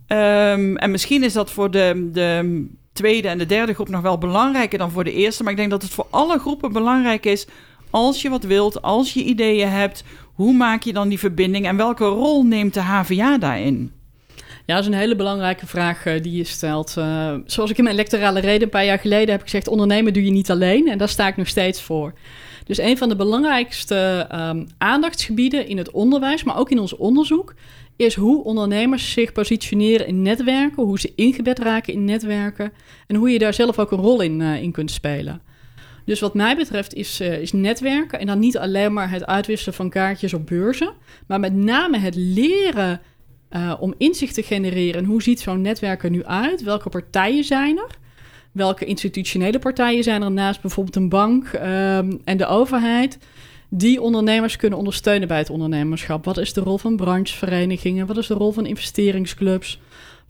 Ehm, 0.07 0.75
en 0.75 0.91
misschien 0.91 1.23
is 1.23 1.33
dat 1.33 1.51
voor 1.51 1.71
de, 1.71 2.09
de 2.11 2.65
tweede 2.93 3.27
en 3.27 3.37
de 3.37 3.45
derde 3.45 3.73
groep 3.73 3.89
nog 3.89 4.01
wel 4.01 4.17
belangrijker 4.17 4.77
dan 4.77 4.91
voor 4.91 5.03
de 5.03 5.13
eerste. 5.13 5.43
Maar 5.43 5.51
ik 5.51 5.57
denk 5.57 5.71
dat 5.71 5.81
het 5.81 5.91
voor 5.91 6.07
alle 6.09 6.39
groepen 6.39 6.73
belangrijk 6.73 7.25
is 7.25 7.47
als 7.89 8.21
je 8.21 8.29
wat 8.29 8.43
wilt, 8.43 8.81
als 8.81 9.13
je 9.13 9.23
ideeën 9.23 9.69
hebt, 9.69 10.03
hoe 10.33 10.53
maak 10.53 10.83
je 10.83 10.93
dan 10.93 11.09
die 11.09 11.19
verbinding 11.19 11.65
en 11.65 11.77
welke 11.77 12.05
rol 12.05 12.43
neemt 12.43 12.73
de 12.73 12.79
HVA 12.79 13.37
daarin? 13.37 13.91
Ja, 14.65 14.77
dat 14.77 14.85
is 14.85 14.91
een 14.91 14.99
hele 14.99 15.15
belangrijke 15.15 15.67
vraag 15.67 16.05
uh, 16.05 16.21
die 16.21 16.37
je 16.37 16.43
stelt. 16.43 16.95
Uh, 16.97 17.33
zoals 17.45 17.69
ik 17.69 17.77
in 17.77 17.83
mijn 17.83 17.95
electorale 17.95 18.39
reden 18.39 18.61
een 18.61 18.69
paar 18.69 18.85
jaar 18.85 18.99
geleden 18.99 19.29
heb 19.29 19.41
gezegd: 19.41 19.67
ondernemen 19.67 20.13
doe 20.13 20.25
je 20.25 20.31
niet 20.31 20.51
alleen. 20.51 20.87
En 20.87 20.97
daar 20.97 21.09
sta 21.09 21.27
ik 21.27 21.37
nog 21.37 21.47
steeds 21.47 21.81
voor. 21.81 22.13
Dus 22.63 22.77
een 22.77 22.97
van 22.97 23.09
de 23.09 23.15
belangrijkste 23.15 24.27
um, 24.31 24.67
aandachtsgebieden 24.77 25.67
in 25.67 25.77
het 25.77 25.91
onderwijs, 25.91 26.43
maar 26.43 26.57
ook 26.57 26.71
in 26.71 26.79
ons 26.79 26.95
onderzoek, 26.95 27.53
is 27.95 28.15
hoe 28.15 28.43
ondernemers 28.43 29.11
zich 29.11 29.31
positioneren 29.31 30.07
in 30.07 30.21
netwerken, 30.21 30.83
hoe 30.83 30.99
ze 30.99 31.13
ingebed 31.15 31.59
raken 31.59 31.93
in 31.93 32.05
netwerken 32.05 32.73
en 33.07 33.15
hoe 33.15 33.29
je 33.29 33.39
daar 33.39 33.53
zelf 33.53 33.79
ook 33.79 33.91
een 33.91 33.99
rol 33.99 34.21
in, 34.21 34.39
uh, 34.39 34.61
in 34.61 34.71
kunt 34.71 34.91
spelen. 34.91 35.41
Dus 36.05 36.19
wat 36.19 36.33
mij 36.33 36.55
betreft 36.55 36.93
is, 36.93 37.21
uh, 37.21 37.41
is 37.41 37.51
netwerken 37.51 38.19
en 38.19 38.27
dan 38.27 38.39
niet 38.39 38.57
alleen 38.57 38.93
maar 38.93 39.09
het 39.09 39.25
uitwisselen 39.25 39.75
van 39.75 39.89
kaartjes 39.89 40.33
op 40.33 40.47
beurzen, 40.47 40.93
maar 41.27 41.39
met 41.39 41.53
name 41.53 41.97
het 41.97 42.15
leren 42.15 43.01
uh, 43.51 43.73
om 43.79 43.93
inzicht 43.97 44.33
te 44.33 44.43
genereren. 44.43 45.05
Hoe 45.05 45.21
ziet 45.21 45.39
zo'n 45.39 45.61
netwerk 45.61 46.03
er 46.03 46.09
nu 46.09 46.25
uit? 46.25 46.63
Welke 46.63 46.89
partijen 46.89 47.43
zijn 47.43 47.77
er? 47.77 47.99
Welke 48.51 48.85
institutionele 48.85 49.59
partijen 49.59 50.03
zijn 50.03 50.21
er 50.21 50.31
naast 50.31 50.61
bijvoorbeeld 50.61 50.95
een 50.95 51.09
bank 51.09 51.53
um, 51.53 52.21
en 52.23 52.37
de 52.37 52.45
overheid? 52.45 53.17
Die 53.69 54.01
ondernemers 54.01 54.55
kunnen 54.55 54.77
ondersteunen 54.77 55.27
bij 55.27 55.37
het 55.37 55.49
ondernemerschap. 55.49 56.25
Wat 56.25 56.37
is 56.37 56.53
de 56.53 56.61
rol 56.61 56.77
van 56.77 56.95
brancheverenigingen? 56.95 58.07
Wat 58.07 58.17
is 58.17 58.27
de 58.27 58.33
rol 58.33 58.51
van 58.51 58.65
investeringsclubs? 58.65 59.79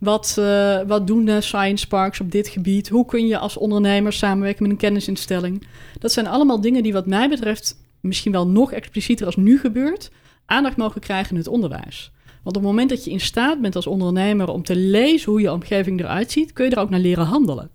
Wat, 0.01 0.35
uh, 0.39 0.79
wat 0.87 1.07
doen 1.07 1.25
de 1.25 1.41
science 1.41 1.87
parks 1.87 2.19
op 2.19 2.31
dit 2.31 2.47
gebied? 2.47 2.89
Hoe 2.89 3.05
kun 3.05 3.27
je 3.27 3.37
als 3.37 3.57
ondernemer 3.57 4.13
samenwerken 4.13 4.63
met 4.63 4.71
een 4.71 4.77
kennisinstelling? 4.77 5.67
Dat 5.99 6.11
zijn 6.11 6.27
allemaal 6.27 6.61
dingen 6.61 6.83
die 6.83 6.93
wat 6.93 7.05
mij 7.05 7.29
betreft 7.29 7.75
misschien 7.99 8.31
wel 8.31 8.47
nog 8.47 8.71
explicieter 8.71 9.25
als 9.25 9.35
nu 9.35 9.59
gebeurt, 9.59 10.11
aandacht 10.45 10.77
mogen 10.77 11.01
krijgen 11.01 11.31
in 11.31 11.37
het 11.37 11.47
onderwijs. 11.47 12.11
Want 12.43 12.55
op 12.55 12.61
het 12.61 12.71
moment 12.71 12.89
dat 12.89 13.03
je 13.03 13.11
in 13.11 13.19
staat 13.19 13.61
bent 13.61 13.75
als 13.75 13.87
ondernemer 13.87 14.49
om 14.49 14.63
te 14.63 14.75
lezen 14.75 15.31
hoe 15.31 15.41
je 15.41 15.51
omgeving 15.51 15.99
eruit 15.99 16.31
ziet, 16.31 16.53
kun 16.53 16.65
je 16.65 16.71
er 16.71 16.81
ook 16.81 16.89
naar 16.89 16.99
leren 16.99 17.25
handelen. 17.25 17.69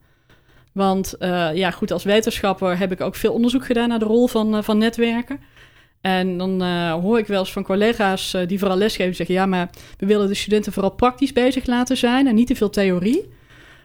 Want 0.73 1.14
uh, 1.18 1.54
ja, 1.54 1.71
goed, 1.71 1.90
als 1.90 2.04
wetenschapper 2.04 2.78
heb 2.78 2.92
ik 2.92 3.00
ook 3.00 3.14
veel 3.14 3.33
onderzoek 3.33 3.66
gedaan 3.66 3.88
naar 3.88 3.99
de 3.99 4.04
rol 4.04 4.26
van, 4.26 4.54
uh, 4.54 4.62
van 4.62 4.78
netwerken. 4.78 5.40
En 6.00 6.38
dan 6.38 6.62
uh, 6.62 6.93
hoor 6.93 7.19
ik 7.19 7.26
wel 7.26 7.38
eens 7.38 7.53
van 7.53 7.62
collega's 7.62 8.37
die 8.47 8.59
vooral 8.59 8.76
lesgeven 8.76 9.15
zeggen: 9.15 9.35
ja, 9.35 9.47
maar 9.47 9.71
we 9.99 10.07
willen 10.07 10.29
de 10.29 10.35
studenten 10.35 10.73
vooral 10.73 10.91
praktisch 10.93 11.33
bezig 11.33 11.67
laten 11.67 11.97
zijn 11.97 12.26
en 12.26 12.35
niet 12.35 12.47
te 12.47 12.57
veel 12.57 12.71
theorie. 12.71 13.29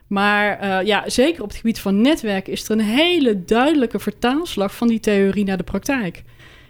Maar 0.08 0.86
ja, 0.86 1.10
zeker 1.10 1.42
op 1.44 1.48
het 1.48 1.58
gebied 1.58 1.80
van 1.80 2.02
netwerken 2.02 2.54
is 2.54 2.64
er 2.64 2.72
een 2.72 2.80
hele 2.80 3.44
duidelijke 3.44 4.00
vertaalslag 4.00 4.76
van 4.76 4.88
die 4.88 5.00
theorie 5.00 5.46
naar 5.46 5.58
de 5.58 5.64
praktijk. 5.64 6.24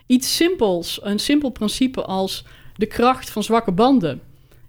Iets 0.05 0.35
simpels, 0.35 0.99
een 1.03 1.19
simpel 1.19 1.49
principe 1.49 2.03
als 2.03 2.45
de 2.75 2.85
kracht 2.85 3.29
van 3.29 3.43
zwakke 3.43 3.71
banden 3.71 4.21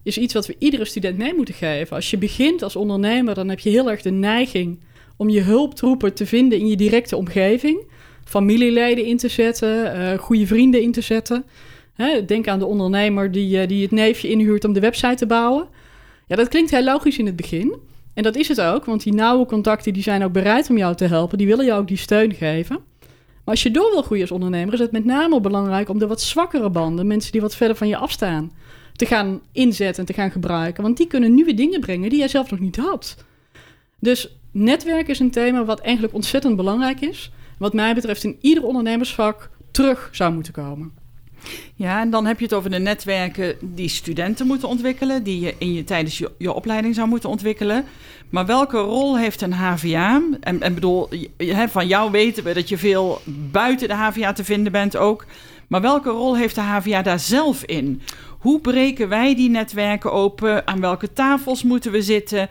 is 0.02 0.19
iets 0.19 0.35
wat 0.35 0.47
we 0.47 0.57
iedere 0.59 0.85
student 0.85 1.19
mee 1.19 1.35
moeten 1.35 1.55
geven. 1.55 1.97
Als 1.97 2.11
je 2.11 2.19
begint 2.19 2.62
als 2.62 2.76
ondernemer, 2.76 3.35
dan 3.35 3.49
heb 3.49 3.59
je 3.59 3.71
heel 3.71 3.91
erg 3.91 4.02
de 4.02 4.11
neiging 4.11 4.81
om 5.17 5.29
je 5.29 5.41
hulptroepen 5.41 6.14
te 6.14 6.26
vinden 6.26 6.59
in 6.59 6.67
je 6.67 6.76
directe 6.76 7.17
omgeving. 7.17 7.81
Familieleden 8.33 9.05
in 9.05 9.17
te 9.17 9.29
zetten, 9.29 9.97
uh, 9.97 10.19
goede 10.19 10.47
vrienden 10.47 10.83
in 10.83 10.93
te 10.93 11.01
zetten. 11.01 11.45
Hè, 11.95 12.25
denk 12.25 12.49
aan 12.49 12.59
de 12.59 12.67
ondernemer 12.67 13.33
die, 13.33 13.61
uh, 13.61 13.69
die 13.69 13.83
het 13.83 13.91
neefje 13.91 14.29
inhuurt 14.29 14.65
om 14.65 14.73
de 14.73 14.81
website 14.81 15.15
te 15.15 15.27
bouwen. 15.27 15.69
Ja, 16.27 16.37
dat 16.37 16.49
klinkt 16.49 16.71
heel 16.71 16.85
logisch 16.85 17.19
in 17.19 17.27
het 17.27 17.37
begin. 17.37 17.77
En 18.15 18.23
dat 18.23 18.37
is 18.37 18.49
het 18.49 18.61
ook, 18.61 18.85
want 18.85 19.03
die 19.03 19.15
nauwe 19.15 19.47
contacten 19.47 19.93
die 19.93 20.03
zijn 20.03 20.25
ook 20.25 20.33
bereid 20.33 20.71
om 20.71 20.77
jou 20.77 20.95
te 20.95 21.05
helpen. 21.05 21.39
Die 21.39 21.47
willen 21.47 21.65
jou 21.65 21.81
ook 21.81 21.89
die 21.89 21.97
steun 21.97 22.35
geven. 22.35 22.77
Maar 23.45 23.55
als 23.55 23.62
je 23.62 23.71
door 23.71 23.91
wil 23.91 24.03
groeien 24.03 24.23
als 24.23 24.33
ondernemer, 24.33 24.75
is 24.75 24.81
het 24.81 24.93
met 24.93 25.05
name 25.05 25.41
belangrijk 25.41 25.89
om 25.89 25.99
de 25.99 26.07
wat 26.07 26.21
zwakkere 26.21 26.71
banden, 26.71 27.07
mensen 27.07 27.33
die 27.33 27.41
wat 27.41 27.57
verder 27.57 27.77
van 27.77 27.89
je 27.89 27.97
afstaan, 27.97 28.53
te 28.93 29.07
gaan 29.07 29.41
inzetten 29.53 30.07
en 30.07 30.15
te 30.15 30.21
gaan 30.21 30.31
gebruiken. 30.31 30.83
Want 30.83 30.97
die 30.97 31.07
kunnen 31.07 31.35
nieuwe 31.35 31.55
dingen 31.55 31.81
brengen 31.81 32.11
die 32.11 32.19
jij 32.19 32.29
zelf 32.29 32.51
nog 32.51 32.61
niet 32.61 32.77
had. 32.77 33.17
Dus 33.99 34.37
netwerk 34.51 35.09
is 35.09 35.19
een 35.19 35.31
thema 35.31 35.65
wat 35.65 35.81
eigenlijk 35.81 36.15
ontzettend 36.15 36.57
belangrijk 36.57 37.01
is. 37.01 37.31
Wat 37.62 37.73
mij 37.73 37.95
betreft 37.95 38.25
in 38.25 38.38
ieder 38.40 38.64
ondernemersvak 38.64 39.50
terug 39.71 40.09
zou 40.12 40.33
moeten 40.33 40.52
komen. 40.52 40.92
Ja, 41.75 42.00
en 42.00 42.11
dan 42.11 42.26
heb 42.26 42.38
je 42.38 42.45
het 42.45 42.54
over 42.54 42.71
de 42.71 42.78
netwerken 42.78 43.57
die 43.61 43.88
studenten 43.88 44.47
moeten 44.47 44.69
ontwikkelen, 44.69 45.23
die 45.23 45.40
je 45.40 45.54
in 45.59 45.73
je 45.73 45.85
tijdens 45.85 46.19
je, 46.19 46.31
je 46.38 46.52
opleiding 46.52 46.95
zou 46.95 47.09
moeten 47.09 47.28
ontwikkelen. 47.28 47.85
Maar 48.31 48.47
welke 48.47 48.78
rol 48.78 49.19
heeft 49.19 49.40
een 49.40 49.52
HVA? 49.52 50.23
En, 50.40 50.62
en 50.62 50.75
bedoel, 50.75 51.09
van 51.69 51.87
jou 51.87 52.11
weten 52.11 52.45
we 52.45 52.54
dat 52.54 52.69
je 52.69 52.78
veel 52.78 53.21
buiten 53.50 53.88
de 53.88 53.95
HVA 53.95 54.33
te 54.33 54.45
vinden 54.45 54.73
bent 54.73 54.97
ook. 54.97 55.26
Maar 55.66 55.81
welke 55.81 56.11
rol 56.11 56.37
heeft 56.37 56.54
de 56.54 56.61
HVA 56.61 57.02
daar 57.02 57.21
zelf 57.21 57.64
in? 57.64 58.02
Hoe 58.38 58.61
breken 58.61 59.09
wij 59.09 59.35
die 59.35 59.50
netwerken 59.50 60.12
open? 60.12 60.66
Aan 60.66 60.81
welke 60.81 61.12
tafels 61.12 61.62
moeten 61.62 61.92
we 61.92 62.02
zitten? 62.02 62.49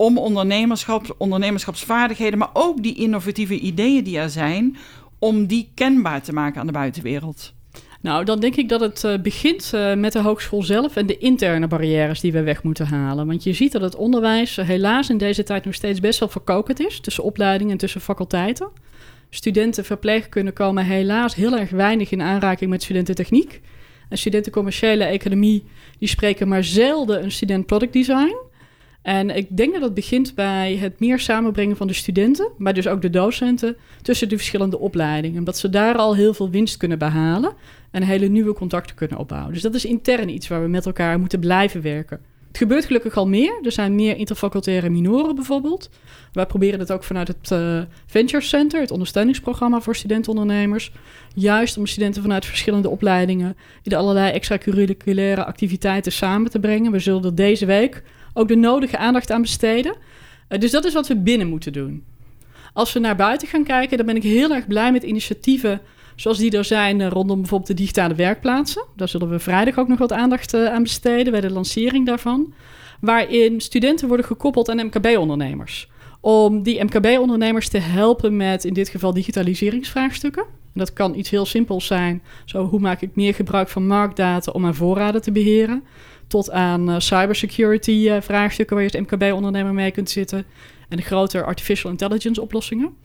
Om 0.00 0.18
ondernemerschap, 0.18 1.14
ondernemerschapsvaardigheden, 1.18 2.38
maar 2.38 2.50
ook 2.52 2.82
die 2.82 2.94
innovatieve 2.94 3.58
ideeën 3.58 4.04
die 4.04 4.18
er 4.18 4.30
zijn, 4.30 4.76
om 5.18 5.46
die 5.46 5.70
kenbaar 5.74 6.22
te 6.22 6.32
maken 6.32 6.60
aan 6.60 6.66
de 6.66 6.72
buitenwereld. 6.72 7.52
Nou, 8.00 8.24
dan 8.24 8.40
denk 8.40 8.56
ik 8.56 8.68
dat 8.68 8.80
het 8.80 9.04
uh, 9.04 9.18
begint 9.18 9.72
uh, 9.74 9.94
met 9.94 10.12
de 10.12 10.20
hogeschool 10.20 10.62
zelf 10.62 10.96
en 10.96 11.06
de 11.06 11.18
interne 11.18 11.66
barrières 11.66 12.20
die 12.20 12.32
we 12.32 12.42
weg 12.42 12.62
moeten 12.62 12.86
halen. 12.86 13.26
Want 13.26 13.42
je 13.42 13.52
ziet 13.52 13.72
dat 13.72 13.82
het 13.82 13.96
onderwijs 13.96 14.56
helaas 14.56 15.10
in 15.10 15.18
deze 15.18 15.42
tijd 15.42 15.64
nog 15.64 15.74
steeds 15.74 16.00
best 16.00 16.18
wel 16.18 16.28
verkokend 16.28 16.80
is 16.80 17.00
tussen 17.00 17.24
opleidingen 17.24 17.72
en 17.72 17.78
tussen 17.78 18.00
faculteiten. 18.00 18.68
Studenten 19.30 19.84
verpleegkunde 19.84 20.52
komen 20.52 20.84
helaas 20.84 21.34
heel 21.34 21.58
erg 21.58 21.70
weinig 21.70 22.10
in 22.10 22.22
aanraking 22.22 22.70
met 22.70 22.82
studenten 22.82 23.14
techniek. 23.14 23.60
En 24.08 24.18
studenten 24.18 24.52
commerciële 24.52 25.04
economie 25.04 25.64
die 25.98 26.08
spreken 26.08 26.48
maar 26.48 26.64
zelden 26.64 27.22
een 27.22 27.32
student 27.32 27.66
product 27.66 27.92
design. 27.92 28.48
En 29.02 29.36
ik 29.36 29.56
denk 29.56 29.72
dat 29.72 29.80
dat 29.80 29.94
begint 29.94 30.34
bij 30.34 30.76
het 30.76 31.00
meer 31.00 31.18
samenbrengen 31.18 31.76
van 31.76 31.86
de 31.86 31.92
studenten, 31.92 32.48
maar 32.58 32.74
dus 32.74 32.86
ook 32.86 33.02
de 33.02 33.10
docenten, 33.10 33.76
tussen 34.02 34.28
de 34.28 34.36
verschillende 34.36 34.78
opleidingen. 34.78 35.38
Omdat 35.38 35.58
ze 35.58 35.68
daar 35.68 35.96
al 35.96 36.14
heel 36.14 36.34
veel 36.34 36.50
winst 36.50 36.76
kunnen 36.76 36.98
behalen 36.98 37.52
en 37.90 38.02
hele 38.02 38.26
nieuwe 38.26 38.52
contacten 38.52 38.96
kunnen 38.96 39.18
opbouwen. 39.18 39.52
Dus 39.52 39.62
dat 39.62 39.74
is 39.74 39.84
intern 39.84 40.28
iets 40.28 40.48
waar 40.48 40.62
we 40.62 40.68
met 40.68 40.86
elkaar 40.86 41.18
moeten 41.18 41.40
blijven 41.40 41.82
werken. 41.82 42.20
Het 42.48 42.58
gebeurt 42.58 42.84
gelukkig 42.84 43.16
al 43.16 43.28
meer. 43.28 43.58
Er 43.62 43.72
zijn 43.72 43.94
meer 43.94 44.16
interfacultaire 44.16 44.88
minoren 44.88 45.34
bijvoorbeeld. 45.34 45.90
Wij 46.32 46.46
proberen 46.46 46.80
het 46.80 46.92
ook 46.92 47.04
vanuit 47.04 47.28
het 47.28 47.50
uh, 47.50 47.80
Venture 48.06 48.42
Center, 48.42 48.80
het 48.80 48.90
ondersteuningsprogramma 48.90 49.80
voor 49.80 49.96
studentenondernemers. 49.96 50.92
Juist 51.34 51.76
om 51.76 51.86
studenten 51.86 52.22
vanuit 52.22 52.46
verschillende 52.46 52.88
opleidingen 52.88 53.56
in 53.82 53.94
allerlei 53.94 54.32
extracurriculaire 54.32 55.44
activiteiten 55.44 56.12
samen 56.12 56.50
te 56.50 56.60
brengen. 56.60 56.92
We 56.92 56.98
zullen 56.98 57.24
er 57.24 57.34
deze 57.34 57.66
week 57.66 58.02
ook 58.34 58.48
de 58.48 58.56
nodige 58.56 58.98
aandacht 58.98 59.30
aan 59.30 59.42
besteden. 59.42 59.94
Uh, 60.48 60.58
dus 60.58 60.70
dat 60.70 60.84
is 60.84 60.92
wat 60.92 61.08
we 61.08 61.16
binnen 61.16 61.48
moeten 61.48 61.72
doen. 61.72 62.04
Als 62.72 62.92
we 62.92 62.98
naar 63.00 63.16
buiten 63.16 63.48
gaan 63.48 63.64
kijken, 63.64 63.96
dan 63.96 64.06
ben 64.06 64.16
ik 64.16 64.22
heel 64.22 64.54
erg 64.54 64.66
blij 64.66 64.92
met 64.92 65.02
initiatieven 65.02 65.80
zoals 66.20 66.38
die 66.38 66.56
er 66.56 66.64
zijn 66.64 67.00
eh, 67.00 67.08
rondom 67.08 67.38
bijvoorbeeld 67.40 67.70
de 67.70 67.76
digitale 67.76 68.14
werkplaatsen. 68.14 68.84
Daar 68.96 69.08
zullen 69.08 69.30
we 69.30 69.38
vrijdag 69.38 69.78
ook 69.78 69.88
nog 69.88 69.98
wat 69.98 70.12
aandacht 70.12 70.54
uh, 70.54 70.66
aan 70.66 70.82
besteden 70.82 71.32
bij 71.32 71.40
de 71.40 71.50
lancering 71.50 72.06
daarvan. 72.06 72.52
Waarin 73.00 73.60
studenten 73.60 74.08
worden 74.08 74.26
gekoppeld 74.26 74.70
aan 74.70 74.86
MKB-ondernemers. 74.86 75.88
Om 76.20 76.62
die 76.62 76.84
MKB-ondernemers 76.84 77.68
te 77.68 77.78
helpen 77.78 78.36
met 78.36 78.64
in 78.64 78.74
dit 78.74 78.88
geval 78.88 79.14
digitaliseringsvraagstukken. 79.14 80.44
dat 80.74 80.92
kan 80.92 81.14
iets 81.14 81.30
heel 81.30 81.46
simpels 81.46 81.86
zijn. 81.86 82.22
Zo, 82.44 82.64
hoe 82.64 82.80
maak 82.80 83.00
ik 83.00 83.16
meer 83.16 83.34
gebruik 83.34 83.68
van 83.68 83.86
marktdata 83.86 84.52
om 84.52 84.60
mijn 84.60 84.74
voorraden 84.74 85.22
te 85.22 85.32
beheren? 85.32 85.82
Tot 86.30 86.50
aan 86.50 86.90
uh, 86.90 86.98
cybersecurity 86.98 88.20
vraagstukken 88.20 88.76
waar 88.76 88.84
je 88.84 88.92
als 88.92 89.00
MKB-ondernemer 89.00 89.74
mee 89.74 89.90
kunt 89.90 90.10
zitten. 90.10 90.44
En 90.88 90.96
de 90.96 91.02
grotere 91.02 91.44
artificial 91.44 91.90
intelligence 91.90 92.40
oplossingen. 92.40 92.96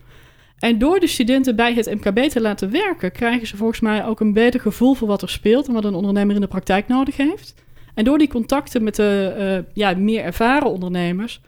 En 0.58 0.78
door 0.78 1.00
de 1.00 1.06
studenten 1.06 1.56
bij 1.56 1.74
het 1.74 1.94
MKB 1.94 2.18
te 2.18 2.40
laten 2.40 2.70
werken, 2.70 3.12
krijgen 3.12 3.46
ze 3.46 3.56
volgens 3.56 3.80
mij 3.80 4.04
ook 4.04 4.20
een 4.20 4.32
beter 4.32 4.60
gevoel 4.60 4.94
voor 4.94 5.08
wat 5.08 5.22
er 5.22 5.28
speelt 5.28 5.66
en 5.66 5.72
wat 5.72 5.84
een 5.84 5.94
ondernemer 5.94 6.34
in 6.34 6.40
de 6.40 6.46
praktijk 6.46 6.88
nodig 6.88 7.16
heeft. 7.16 7.54
En 7.94 8.04
door 8.04 8.18
die 8.18 8.28
contacten 8.28 8.82
met 8.82 8.94
de 8.94 9.34
uh, 9.38 9.72
ja, 9.74 9.94
meer 9.96 10.22
ervaren 10.22 10.70
ondernemers, 10.70 11.40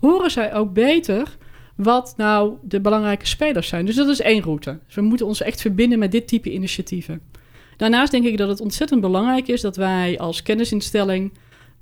horen 0.00 0.30
zij 0.30 0.54
ook 0.54 0.72
beter 0.72 1.36
wat 1.76 2.14
nou 2.16 2.54
de 2.62 2.80
belangrijke 2.80 3.26
spelers 3.26 3.68
zijn. 3.68 3.86
Dus 3.86 3.96
dat 3.96 4.08
is 4.08 4.20
één 4.20 4.42
route. 4.42 4.78
Dus 4.86 4.94
we 4.94 5.02
moeten 5.02 5.26
ons 5.26 5.42
echt 5.42 5.60
verbinden 5.60 5.98
met 5.98 6.12
dit 6.12 6.28
type 6.28 6.50
initiatieven. 6.50 7.20
Daarnaast 7.76 8.12
denk 8.12 8.24
ik 8.24 8.36
dat 8.36 8.48
het 8.48 8.60
ontzettend 8.60 9.00
belangrijk 9.00 9.48
is 9.48 9.60
dat 9.60 9.76
wij 9.76 10.18
als 10.18 10.42
kennisinstelling 10.42 11.32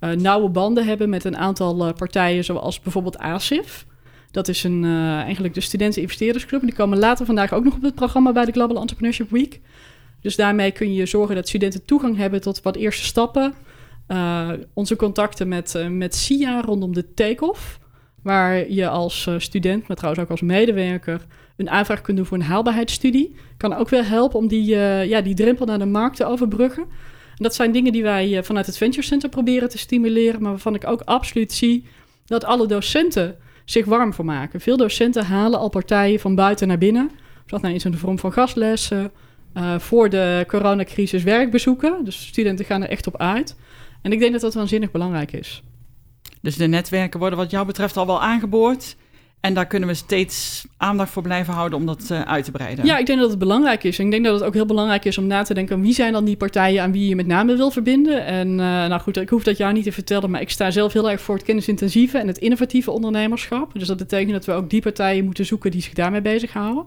uh, 0.00 0.10
nauwe 0.10 0.48
banden 0.48 0.86
hebben 0.86 1.08
met 1.08 1.24
een 1.24 1.36
aantal 1.36 1.86
uh, 1.86 1.92
partijen, 1.92 2.44
zoals 2.44 2.80
bijvoorbeeld 2.80 3.18
ASIF. 3.18 3.86
Dat 4.30 4.48
is 4.48 4.64
een, 4.64 4.82
uh, 4.82 5.20
eigenlijk 5.20 5.54
de 5.54 5.60
Studenten-Investeerdersclub. 5.60 6.60
Die 6.60 6.74
komen 6.74 6.98
later 6.98 7.26
vandaag 7.26 7.52
ook 7.52 7.64
nog 7.64 7.74
op 7.74 7.82
het 7.82 7.94
programma 7.94 8.32
bij 8.32 8.44
de 8.44 8.52
Global 8.52 8.80
Entrepreneurship 8.80 9.30
Week. 9.30 9.60
Dus 10.20 10.36
daarmee 10.36 10.70
kun 10.70 10.94
je 10.94 11.06
zorgen 11.06 11.34
dat 11.34 11.48
studenten 11.48 11.84
toegang 11.84 12.16
hebben 12.16 12.40
tot 12.40 12.62
wat 12.62 12.76
eerste 12.76 13.04
stappen. 13.04 13.54
Onze 14.74 14.96
contacten 14.96 15.48
met, 15.48 15.84
met 15.88 16.14
SIA 16.14 16.60
rondom 16.60 16.94
de 16.94 17.14
take-off. 17.14 17.78
Waar 18.22 18.70
je 18.70 18.88
als 18.88 19.28
student, 19.36 19.88
maar 19.88 19.96
trouwens 19.96 20.24
ook 20.24 20.30
als 20.30 20.40
medewerker, 20.40 21.26
een 21.56 21.70
aanvraag 21.70 22.00
kunt 22.00 22.16
doen 22.16 22.26
voor 22.26 22.36
een 22.36 22.44
haalbaarheidsstudie. 22.44 23.34
Kan 23.56 23.74
ook 23.74 23.88
wel 23.88 24.04
helpen 24.04 24.38
om 24.38 24.48
die, 24.48 24.64
ja, 25.08 25.20
die 25.20 25.34
drempel 25.34 25.66
naar 25.66 25.78
de 25.78 25.86
markt 25.86 26.16
te 26.16 26.24
overbruggen. 26.24 26.82
En 26.82 27.48
dat 27.48 27.54
zijn 27.54 27.72
dingen 27.72 27.92
die 27.92 28.02
wij 28.02 28.44
vanuit 28.44 28.66
het 28.66 28.76
Venture 28.76 29.06
Center 29.06 29.28
proberen 29.28 29.68
te 29.68 29.78
stimuleren. 29.78 30.42
Maar 30.42 30.50
waarvan 30.50 30.74
ik 30.74 30.86
ook 30.86 31.00
absoluut 31.00 31.52
zie 31.52 31.86
dat 32.26 32.44
alle 32.44 32.66
docenten 32.66 33.36
zich 33.64 33.84
warm 33.84 34.12
voor 34.12 34.24
maken. 34.24 34.60
Veel 34.60 34.76
docenten 34.76 35.24
halen 35.24 35.58
al 35.58 35.68
partijen 35.68 36.20
van 36.20 36.34
buiten 36.34 36.68
naar 36.68 36.78
binnen. 36.78 37.10
Of 37.44 37.50
dat 37.50 37.62
nou 37.62 37.74
eens 37.74 37.84
in 37.84 37.90
de 37.90 37.96
vorm 37.96 38.18
van 38.18 38.32
gastlessen, 38.32 39.12
uh, 39.54 39.78
voor 39.78 40.10
de 40.10 40.44
coronacrisis 40.48 41.22
werkbezoeken. 41.22 42.04
Dus 42.04 42.26
studenten 42.26 42.64
gaan 42.64 42.82
er 42.82 42.88
echt 42.88 43.06
op 43.06 43.16
uit. 43.16 43.56
En 44.02 44.12
ik 44.12 44.18
denk 44.18 44.32
dat 44.32 44.40
dat 44.40 44.54
waanzinnig 44.54 44.90
belangrijk 44.90 45.32
is. 45.32 45.62
Dus 46.40 46.56
de 46.56 46.66
netwerken 46.66 47.20
worden 47.20 47.38
wat 47.38 47.50
jou 47.50 47.66
betreft 47.66 47.96
al 47.96 48.06
wel 48.06 48.22
aangeboord. 48.22 48.96
En 49.42 49.54
daar 49.54 49.66
kunnen 49.66 49.88
we 49.88 49.94
steeds 49.94 50.66
aandacht 50.76 51.10
voor 51.10 51.22
blijven 51.22 51.54
houden 51.54 51.78
om 51.78 51.86
dat 51.86 52.08
uh, 52.12 52.20
uit 52.20 52.44
te 52.44 52.50
breiden. 52.50 52.84
Ja, 52.84 52.98
ik 52.98 53.06
denk 53.06 53.20
dat 53.20 53.30
het 53.30 53.38
belangrijk 53.38 53.84
is. 53.84 53.98
En 53.98 54.04
ik 54.04 54.10
denk 54.10 54.24
dat 54.24 54.34
het 54.34 54.42
ook 54.42 54.54
heel 54.54 54.66
belangrijk 54.66 55.04
is 55.04 55.18
om 55.18 55.26
na 55.26 55.42
te 55.42 55.54
denken... 55.54 55.80
wie 55.80 55.94
zijn 55.94 56.12
dan 56.12 56.24
die 56.24 56.36
partijen 56.36 56.82
aan 56.82 56.92
wie 56.92 57.08
je 57.08 57.16
met 57.16 57.26
name 57.26 57.56
wil 57.56 57.70
verbinden. 57.70 58.24
En 58.24 58.48
uh, 58.48 58.56
nou 58.56 59.00
goed, 59.00 59.16
ik 59.16 59.28
hoef 59.28 59.42
dat 59.42 59.56
jou 59.56 59.72
niet 59.72 59.84
te 59.84 59.92
vertellen... 59.92 60.30
maar 60.30 60.40
ik 60.40 60.50
sta 60.50 60.70
zelf 60.70 60.92
heel 60.92 61.10
erg 61.10 61.20
voor 61.20 61.34
het 61.34 61.44
kennisintensieve 61.44 62.18
en 62.18 62.26
het 62.26 62.38
innovatieve 62.38 62.90
ondernemerschap. 62.90 63.70
Dus 63.72 63.86
dat 63.86 63.96
betekent 63.96 64.32
dat 64.32 64.44
we 64.44 64.52
ook 64.52 64.70
die 64.70 64.82
partijen 64.82 65.24
moeten 65.24 65.46
zoeken 65.46 65.70
die 65.70 65.82
zich 65.82 65.92
daarmee 65.92 66.22
bezighouden. 66.22 66.84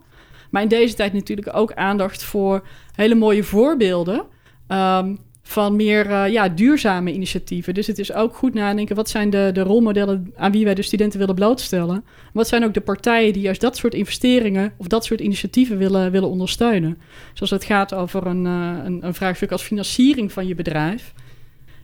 Maar 0.50 0.62
in 0.62 0.68
deze 0.68 0.96
tijd 0.96 1.14
natuurlijk 1.14 1.56
ook 1.56 1.74
aandacht 1.74 2.24
voor 2.24 2.68
hele 2.92 3.16
mooie 3.16 3.44
voorbeelden... 3.44 4.24
Um, 4.68 5.18
van 5.48 5.75
meer 5.75 6.10
uh, 6.10 6.28
ja, 6.28 6.50
duurzame 6.50 7.14
initiatieven. 7.14 7.74
Dus 7.74 7.88
het 7.88 8.00
is 8.00 8.14
ook 8.14 8.36
goed 8.36 8.54
nadenken, 8.54 8.96
wat 8.96 9.10
zijn 9.10 9.30
de, 9.30 9.50
de 9.54 9.62
rolmodellen 9.62 10.34
aan 10.36 10.52
wie 10.52 10.66
wij 10.66 10.75
de 10.75 10.82
studenten 10.82 11.20
willen 11.20 11.36
blootstellen? 11.36 12.04
Wat 12.34 12.48
zijn 12.48 12.64
ook 12.64 12.74
de 12.74 12.82
partijen 12.82 13.34
die 13.34 13.42
juist 13.42 13.62
dat 13.62 13.78
soort 13.78 13.94
investeringen 13.94 14.74
of 14.78 14.88
dat 14.88 15.06
soort 15.06 15.20
initiatieven 15.20 15.78
willen, 15.78 16.12
willen 16.12 16.30
ondersteunen? 16.30 16.98
Zoals 17.34 17.52
het 17.52 17.64
gaat 17.64 17.94
over 17.94 18.25
een, 18.25 18.46
uh, 18.46 18.78
een, 18.84 19.06
een 19.06 19.14
vraagstuk 19.14 19.52
als 19.52 19.62
financiering 19.62 20.32
van 20.32 20.48
je 20.48 20.56
bedrijf. 20.56 21.14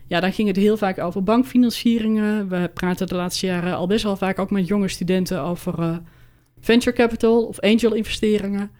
Ja, 0.07 0.19
dan 0.19 0.33
ging 0.33 0.47
het 0.47 0.57
heel 0.57 0.77
vaak 0.77 0.99
over 0.99 1.23
bankfinancieringen. 1.23 2.49
We 2.49 2.69
praten 2.73 3.07
de 3.07 3.15
laatste 3.15 3.45
jaren 3.45 3.75
al 3.75 3.87
best 3.87 4.03
wel 4.03 4.15
vaak 4.15 4.39
ook 4.39 4.51
met 4.51 4.67
jonge 4.67 4.87
studenten 4.87 5.41
over 5.41 5.79
uh, 5.79 5.97
venture 6.59 6.95
capital 6.95 7.45
of 7.45 7.59
angel 7.59 7.93
investeringen. 7.93 8.71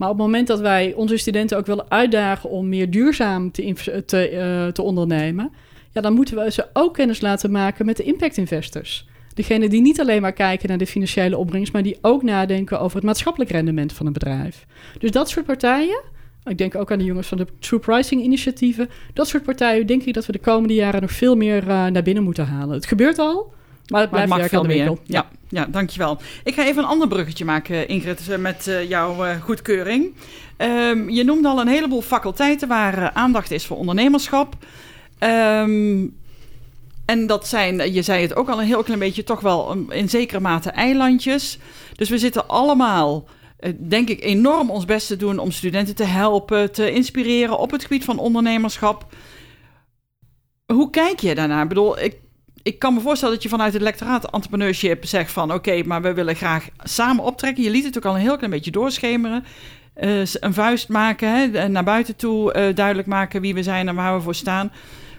Maar 0.00 0.08
op 0.08 0.16
het 0.16 0.26
moment 0.26 0.46
dat 0.46 0.60
wij 0.60 0.92
onze 0.96 1.16
studenten 1.16 1.58
ook 1.58 1.66
willen 1.66 1.90
uitdagen 1.90 2.50
om 2.50 2.68
meer 2.68 2.90
duurzaam 2.90 3.50
te, 3.50 4.02
te, 4.06 4.32
uh, 4.32 4.72
te 4.72 4.82
ondernemen, 4.82 5.52
ja, 5.92 6.00
dan 6.00 6.12
moeten 6.12 6.36
we 6.36 6.50
ze 6.50 6.66
ook 6.72 6.94
kennis 6.94 7.20
laten 7.20 7.50
maken 7.50 7.86
met 7.86 7.96
de 7.96 8.02
impact 8.02 8.36
investors. 8.36 9.08
Degene 9.34 9.68
die 9.68 9.80
niet 9.80 10.00
alleen 10.00 10.22
maar 10.22 10.32
kijken 10.32 10.68
naar 10.68 10.78
de 10.78 10.86
financiële 10.86 11.36
opbrengst, 11.36 11.72
maar 11.72 11.82
die 11.82 11.98
ook 12.00 12.22
nadenken 12.22 12.80
over 12.80 12.96
het 12.96 13.04
maatschappelijk 13.04 13.50
rendement 13.50 13.92
van 13.92 14.06
een 14.06 14.12
bedrijf. 14.12 14.66
Dus 14.98 15.10
dat 15.10 15.28
soort 15.28 15.46
partijen, 15.46 16.02
ik 16.44 16.58
denk 16.58 16.74
ook 16.74 16.92
aan 16.92 16.98
de 16.98 17.04
jongens 17.04 17.28
van 17.28 17.38
de 17.38 17.46
True 17.58 17.80
Pricing 17.80 18.22
initiatieven, 18.22 18.88
dat 19.14 19.28
soort 19.28 19.42
partijen 19.42 19.86
denk 19.86 20.02
ik 20.02 20.14
dat 20.14 20.26
we 20.26 20.32
de 20.32 20.38
komende 20.38 20.74
jaren 20.74 21.00
nog 21.00 21.12
veel 21.12 21.36
meer 21.36 21.62
uh, 21.62 21.86
naar 21.86 22.02
binnen 22.02 22.24
moeten 22.24 22.46
halen. 22.46 22.74
Het 22.74 22.86
gebeurt 22.86 23.18
al, 23.18 23.52
maar 23.90 24.00
het 24.00 24.10
blijft 24.10 24.28
maar 24.28 24.40
het 24.40 24.52
mag 24.52 24.60
veel 24.60 24.76
meer. 24.76 24.84
Ja. 24.84 24.94
ja. 25.04 25.28
Ja, 25.50 25.66
dankjewel. 25.66 26.18
Ik 26.44 26.54
ga 26.54 26.64
even 26.64 26.82
een 26.82 26.88
ander 26.88 27.08
bruggetje 27.08 27.44
maken, 27.44 27.88
Ingrid, 27.88 28.28
eh, 28.28 28.38
met 28.38 28.66
uh, 28.66 28.88
jouw 28.88 29.26
uh, 29.26 29.42
goedkeuring. 29.42 30.14
Um, 30.58 31.10
je 31.10 31.24
noemde 31.24 31.48
al 31.48 31.60
een 31.60 31.68
heleboel 31.68 32.02
faculteiten 32.02 32.68
waar 32.68 33.12
aandacht 33.12 33.50
is 33.50 33.66
voor 33.66 33.76
ondernemerschap. 33.76 34.56
Um, 35.20 36.16
en 37.04 37.26
dat 37.26 37.48
zijn, 37.48 37.92
je 37.92 38.02
zei 38.02 38.22
het 38.22 38.36
ook 38.36 38.48
al 38.48 38.60
een 38.60 38.66
heel 38.66 38.82
klein 38.82 38.98
beetje, 38.98 39.24
toch 39.24 39.40
wel 39.40 39.76
in 39.88 40.08
zekere 40.08 40.40
mate 40.40 40.70
eilandjes. 40.70 41.58
Dus 41.94 42.08
we 42.08 42.18
zitten 42.18 42.48
allemaal, 42.48 43.24
denk 43.76 44.08
ik, 44.08 44.24
enorm 44.24 44.70
ons 44.70 44.84
best 44.84 45.06
te 45.06 45.16
doen 45.16 45.38
om 45.38 45.50
studenten 45.50 45.94
te 45.94 46.04
helpen, 46.04 46.72
te 46.72 46.92
inspireren 46.92 47.58
op 47.58 47.70
het 47.70 47.82
gebied 47.82 48.04
van 48.04 48.18
ondernemerschap. 48.18 49.06
Hoe 50.66 50.90
kijk 50.90 51.20
je 51.20 51.34
daarnaar? 51.34 51.62
Ik 51.62 51.68
bedoel, 51.68 52.00
ik 52.00 52.16
ik 52.62 52.78
kan 52.78 52.94
me 52.94 53.00
voorstellen 53.00 53.34
dat 53.34 53.42
je 53.42 53.48
vanuit 53.48 53.72
het 53.72 53.82
lectoraat 53.82 54.30
entrepreneurship 54.30 55.04
zegt 55.04 55.32
van... 55.32 55.52
oké, 55.52 55.82
maar 55.82 56.02
we 56.02 56.14
willen 56.14 56.36
graag 56.36 56.68
samen 56.78 57.24
optrekken. 57.24 57.62
Je 57.62 57.70
liet 57.70 57.84
het 57.84 57.96
ook 57.96 58.04
al 58.04 58.14
een 58.14 58.20
heel 58.20 58.36
klein 58.36 58.50
beetje 58.50 58.70
doorschemeren. 58.70 59.44
Uh, 60.00 60.20
een 60.24 60.54
vuist 60.54 60.88
maken, 60.88 61.28
hè, 61.28 61.68
naar 61.68 61.84
buiten 61.84 62.16
toe 62.16 62.54
uh, 62.54 62.74
duidelijk 62.74 63.08
maken 63.08 63.40
wie 63.40 63.54
we 63.54 63.62
zijn 63.62 63.88
en 63.88 63.94
waar 63.94 64.16
we 64.16 64.22
voor 64.22 64.34
staan. 64.34 64.72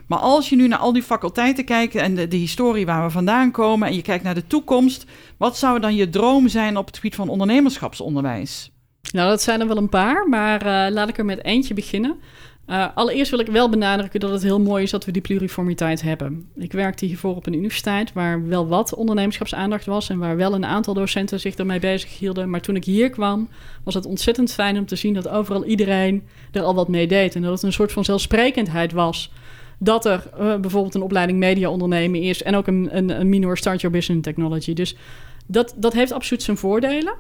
Maar 0.08 0.20
als 0.20 0.50
je 0.50 0.56
nu 0.56 0.68
naar 0.68 0.80
al 0.80 0.94
die 0.94 1.04
faculteiten 1.04 1.66
kijkt 1.66 1.96
en 1.96 2.16
de, 2.16 2.28
de, 2.28 2.38
historie 2.38 2.86
waar 2.86 3.04
we 3.04 3.10
vandaan 3.10 3.52
komen... 3.52 3.88
en 3.88 3.96
je 3.96 4.02
kijkt 4.02 4.24
naar 4.24 4.34
de 4.34 4.48
toekomst... 4.48 5.06
wat 5.38 5.58
zou 5.58 5.80
dan 5.80 5.96
je 5.96 6.10
droom 6.10 6.48
zijn 6.48 6.78
op 6.78 6.86
het 6.86 6.96
gebied 6.96 7.16
van 7.16 7.30
ondernemerschapsonderwijs? 7.30 8.72
Nou, 9.12 9.30
dat 9.30 9.42
zijn 9.42 9.62
er 9.62 9.68
wel 9.68 9.78
een 9.78 9.90
paar, 9.90 10.30
maar 10.30 10.66
uh, 10.66 10.94
laat 10.94 11.10
ik 11.10 11.18
er 11.18 11.26
met 11.26 11.44
eentje 11.44 11.74
beginnen... 11.74 12.20
Uh, 12.68 12.88
allereerst 12.96 13.32
wil 13.32 13.40
ik 13.40 13.48
wel 13.48 13.70
benadrukken 13.70 14.20
dat 14.20 14.32
het 14.32 14.44
heel 14.44 14.60
mooi 14.60 14.84
is 14.84 14.92
dat 14.92 15.06
we 15.06 15.12
die 15.12 15.22
pluriformiteit 15.22 16.02
hebben. 16.02 16.50
Ik 16.56 16.72
werkte 16.72 17.06
hiervoor 17.06 17.36
op 17.36 17.48
een 17.48 17.54
universiteit 17.54 18.14
waar 18.14 18.48
wel 18.48 18.68
wat 18.68 18.94
ondernemerschapsaandacht 18.96 19.86
was 19.86 20.10
en 20.10 20.18
waar 20.18 20.38
wel 20.38 20.54
een 20.54 20.66
aantal 20.66 20.94
docenten 20.94 21.40
zich 21.40 21.56
ermee 21.56 21.80
bezig 21.80 22.20
hielden. 22.20 22.50
Maar 22.50 22.62
toen 22.62 22.76
ik 22.76 22.86
hier 22.86 23.10
kwam, 23.10 23.50
was 23.84 23.94
het 23.94 24.06
ontzettend 24.06 24.54
fijn 24.54 24.78
om 24.78 24.86
te 24.86 24.96
zien 24.96 25.14
dat 25.14 25.28
overal 25.28 25.66
iedereen 25.66 26.24
er 26.52 26.62
al 26.62 26.76
wat 26.76 26.88
mee 26.88 27.08
deed. 27.08 27.36
En 27.36 27.42
dat 27.42 27.52
het 27.52 27.64
een 27.64 27.74
soort 27.74 27.92
van 27.92 28.06
zelfsprekendheid 28.06 28.92
was 28.92 29.32
dat 29.78 30.06
er 30.06 30.30
uh, 30.40 30.56
bijvoorbeeld 30.56 30.96
een 30.96 31.02
opleiding 31.02 31.40
media 31.40 31.70
ondernemen 31.70 32.22
is 32.22 32.44
en 32.44 32.56
ook 32.56 32.68
een, 32.68 32.90
een, 32.92 33.10
een 33.20 33.30
minor 33.30 33.58
start 33.58 33.82
your 33.82 33.96
business 33.96 34.24
technology. 34.28 34.74
Dus 34.74 34.96
dat, 35.46 35.74
dat 35.78 35.94
heeft 35.94 36.12
absoluut 36.12 36.44
zijn 36.44 36.58
voordelen. 36.58 37.14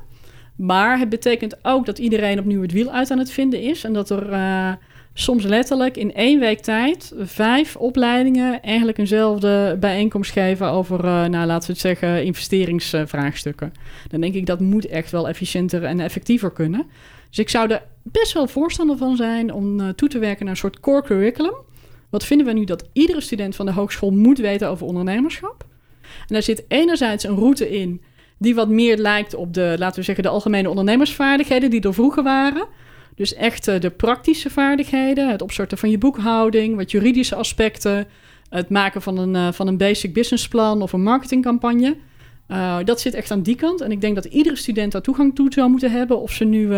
Maar 0.55 0.99
het 0.99 1.09
betekent 1.09 1.57
ook 1.61 1.85
dat 1.85 1.99
iedereen 1.99 2.39
opnieuw 2.39 2.61
het 2.61 2.71
wiel 2.71 2.89
uit 2.89 3.11
aan 3.11 3.17
het 3.17 3.31
vinden 3.31 3.61
is 3.61 3.83
en 3.83 3.93
dat 3.93 4.09
er. 4.09 4.29
Uh, 4.29 4.71
soms 5.13 5.43
letterlijk 5.43 5.97
in 5.97 6.13
één 6.13 6.39
week 6.39 6.59
tijd 6.59 7.13
vijf 7.17 7.75
opleidingen 7.75 8.61
eigenlijk 8.61 8.97
eenzelfde 8.97 9.77
bijeenkomst 9.79 10.31
geven 10.31 10.67
over, 10.67 11.05
uh, 11.05 11.25
nou 11.25 11.45
laten 11.45 11.67
we 11.67 11.73
het 11.73 11.81
zeggen, 11.81 12.23
investeringsvraagstukken. 12.23 13.73
Dan 14.07 14.21
denk 14.21 14.33
ik 14.33 14.45
dat 14.45 14.59
moet 14.59 14.87
echt 14.87 15.11
wel 15.11 15.27
efficiënter 15.27 15.83
en 15.83 15.99
effectiever 15.99 16.51
kunnen. 16.51 16.85
Dus 17.29 17.39
ik 17.39 17.49
zou 17.49 17.71
er 17.71 17.83
best 18.03 18.33
wel 18.33 18.47
voorstander 18.47 18.97
van 18.97 19.15
zijn 19.15 19.53
om 19.53 19.79
uh, 19.79 19.89
toe 19.89 20.09
te 20.09 20.19
werken 20.19 20.45
naar 20.45 20.53
een 20.53 20.59
soort 20.59 20.79
core 20.79 21.03
curriculum. 21.03 21.55
Wat 22.09 22.25
vinden 22.25 22.47
we 22.47 22.53
nu 22.53 22.63
dat 22.63 22.89
iedere 22.93 23.21
student 23.21 23.55
van 23.55 23.65
de 23.65 23.71
hogeschool 23.71 24.11
moet 24.11 24.39
weten 24.39 24.69
over 24.69 24.85
ondernemerschap? 24.85 25.65
En 26.01 26.33
daar 26.33 26.43
zit 26.43 26.63
enerzijds 26.67 27.23
een 27.23 27.35
route 27.35 27.69
in 27.69 28.01
die 28.37 28.55
wat 28.55 28.69
meer 28.69 28.97
lijkt 28.97 29.35
op 29.35 29.53
de, 29.53 29.75
laten 29.77 29.99
we 29.99 30.05
zeggen, 30.05 30.23
de 30.23 30.29
algemene 30.29 30.69
ondernemersvaardigheden 30.69 31.69
die 31.69 31.81
er 31.81 31.93
vroeger 31.93 32.23
waren. 32.23 32.67
Dus 33.15 33.33
echt 33.33 33.67
uh, 33.67 33.79
de 33.79 33.89
praktische 33.89 34.49
vaardigheden, 34.49 35.29
het 35.29 35.41
opstarten 35.41 35.77
van 35.77 35.89
je 35.89 35.97
boekhouding, 35.97 36.75
wat 36.75 36.91
juridische 36.91 37.35
aspecten, 37.35 38.07
het 38.49 38.69
maken 38.69 39.01
van 39.01 39.17
een, 39.17 39.33
uh, 39.35 39.51
van 39.51 39.67
een 39.67 39.77
basic 39.77 40.13
businessplan 40.13 40.81
of 40.81 40.93
een 40.93 41.03
marketingcampagne. 41.03 41.95
Uh, 42.47 42.77
dat 42.83 42.99
zit 43.01 43.13
echt 43.13 43.31
aan 43.31 43.41
die 43.41 43.55
kant. 43.55 43.81
En 43.81 43.91
ik 43.91 44.01
denk 44.01 44.15
dat 44.15 44.25
iedere 44.25 44.55
student 44.55 44.91
daar 44.91 45.01
toegang 45.01 45.35
toe 45.35 45.53
zou 45.53 45.69
moeten 45.69 45.91
hebben. 45.91 46.21
Of 46.21 46.31
ze 46.31 46.45
nu 46.45 46.69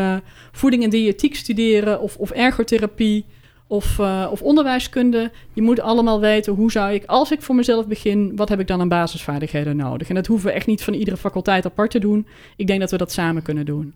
voeding 0.52 0.84
en 0.84 0.89
diëtiek 0.89 1.36
studeren, 1.36 2.02
of, 2.02 2.17
of 2.17 2.32
ergotherapie, 2.32 3.26
of, 3.67 4.00
of 4.32 4.41
onderwijskunde. 4.41 5.32
Je 5.54 5.62
moet 5.62 5.80
allemaal 5.80 6.19
weten 6.19 6.54
hoe 6.54 6.72
zou 6.72 6.93
ik, 6.93 7.06
als 7.06 7.32
ik 7.32 7.41
voor 7.41 7.56
mezelf 7.56 7.88
begin, 7.88 8.36
wat 8.36 8.50
heb 8.50 8.60
ik 8.60 8.67
dan 8.67 8.82
aan 8.82 8.88
basisvaardigheden 8.88 9.76
nodig? 9.76 10.10
En 10.10 10.15
dat 10.15 10.28
hoeven 10.28 10.48
we 10.48 10.56
echt 10.56 10.67
niet 10.67 10.84
van 10.84 10.93
iedere 10.93 11.17
faculteit 11.17 11.65
apart 11.65 11.91
te 11.91 12.00
doen. 12.00 12.28
Ik 12.56 12.67
denk 12.67 12.80
dat 12.80 12.91
we 12.91 12.98
dat 12.98 13.12
samen 13.12 13.41
kunnen 13.41 13.65
doen. 13.65 13.93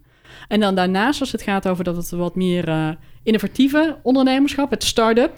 En 0.47 0.59
dan 0.59 0.75
daarnaast, 0.75 1.19
als 1.19 1.31
het 1.31 1.41
gaat 1.41 1.67
over 1.67 1.83
dat 1.83 1.95
het 1.95 2.09
wat 2.09 2.35
meer 2.35 2.67
uh, 2.67 2.89
innovatieve 3.23 3.97
ondernemerschap, 4.03 4.69
het 4.69 4.83
start-up 4.83 5.33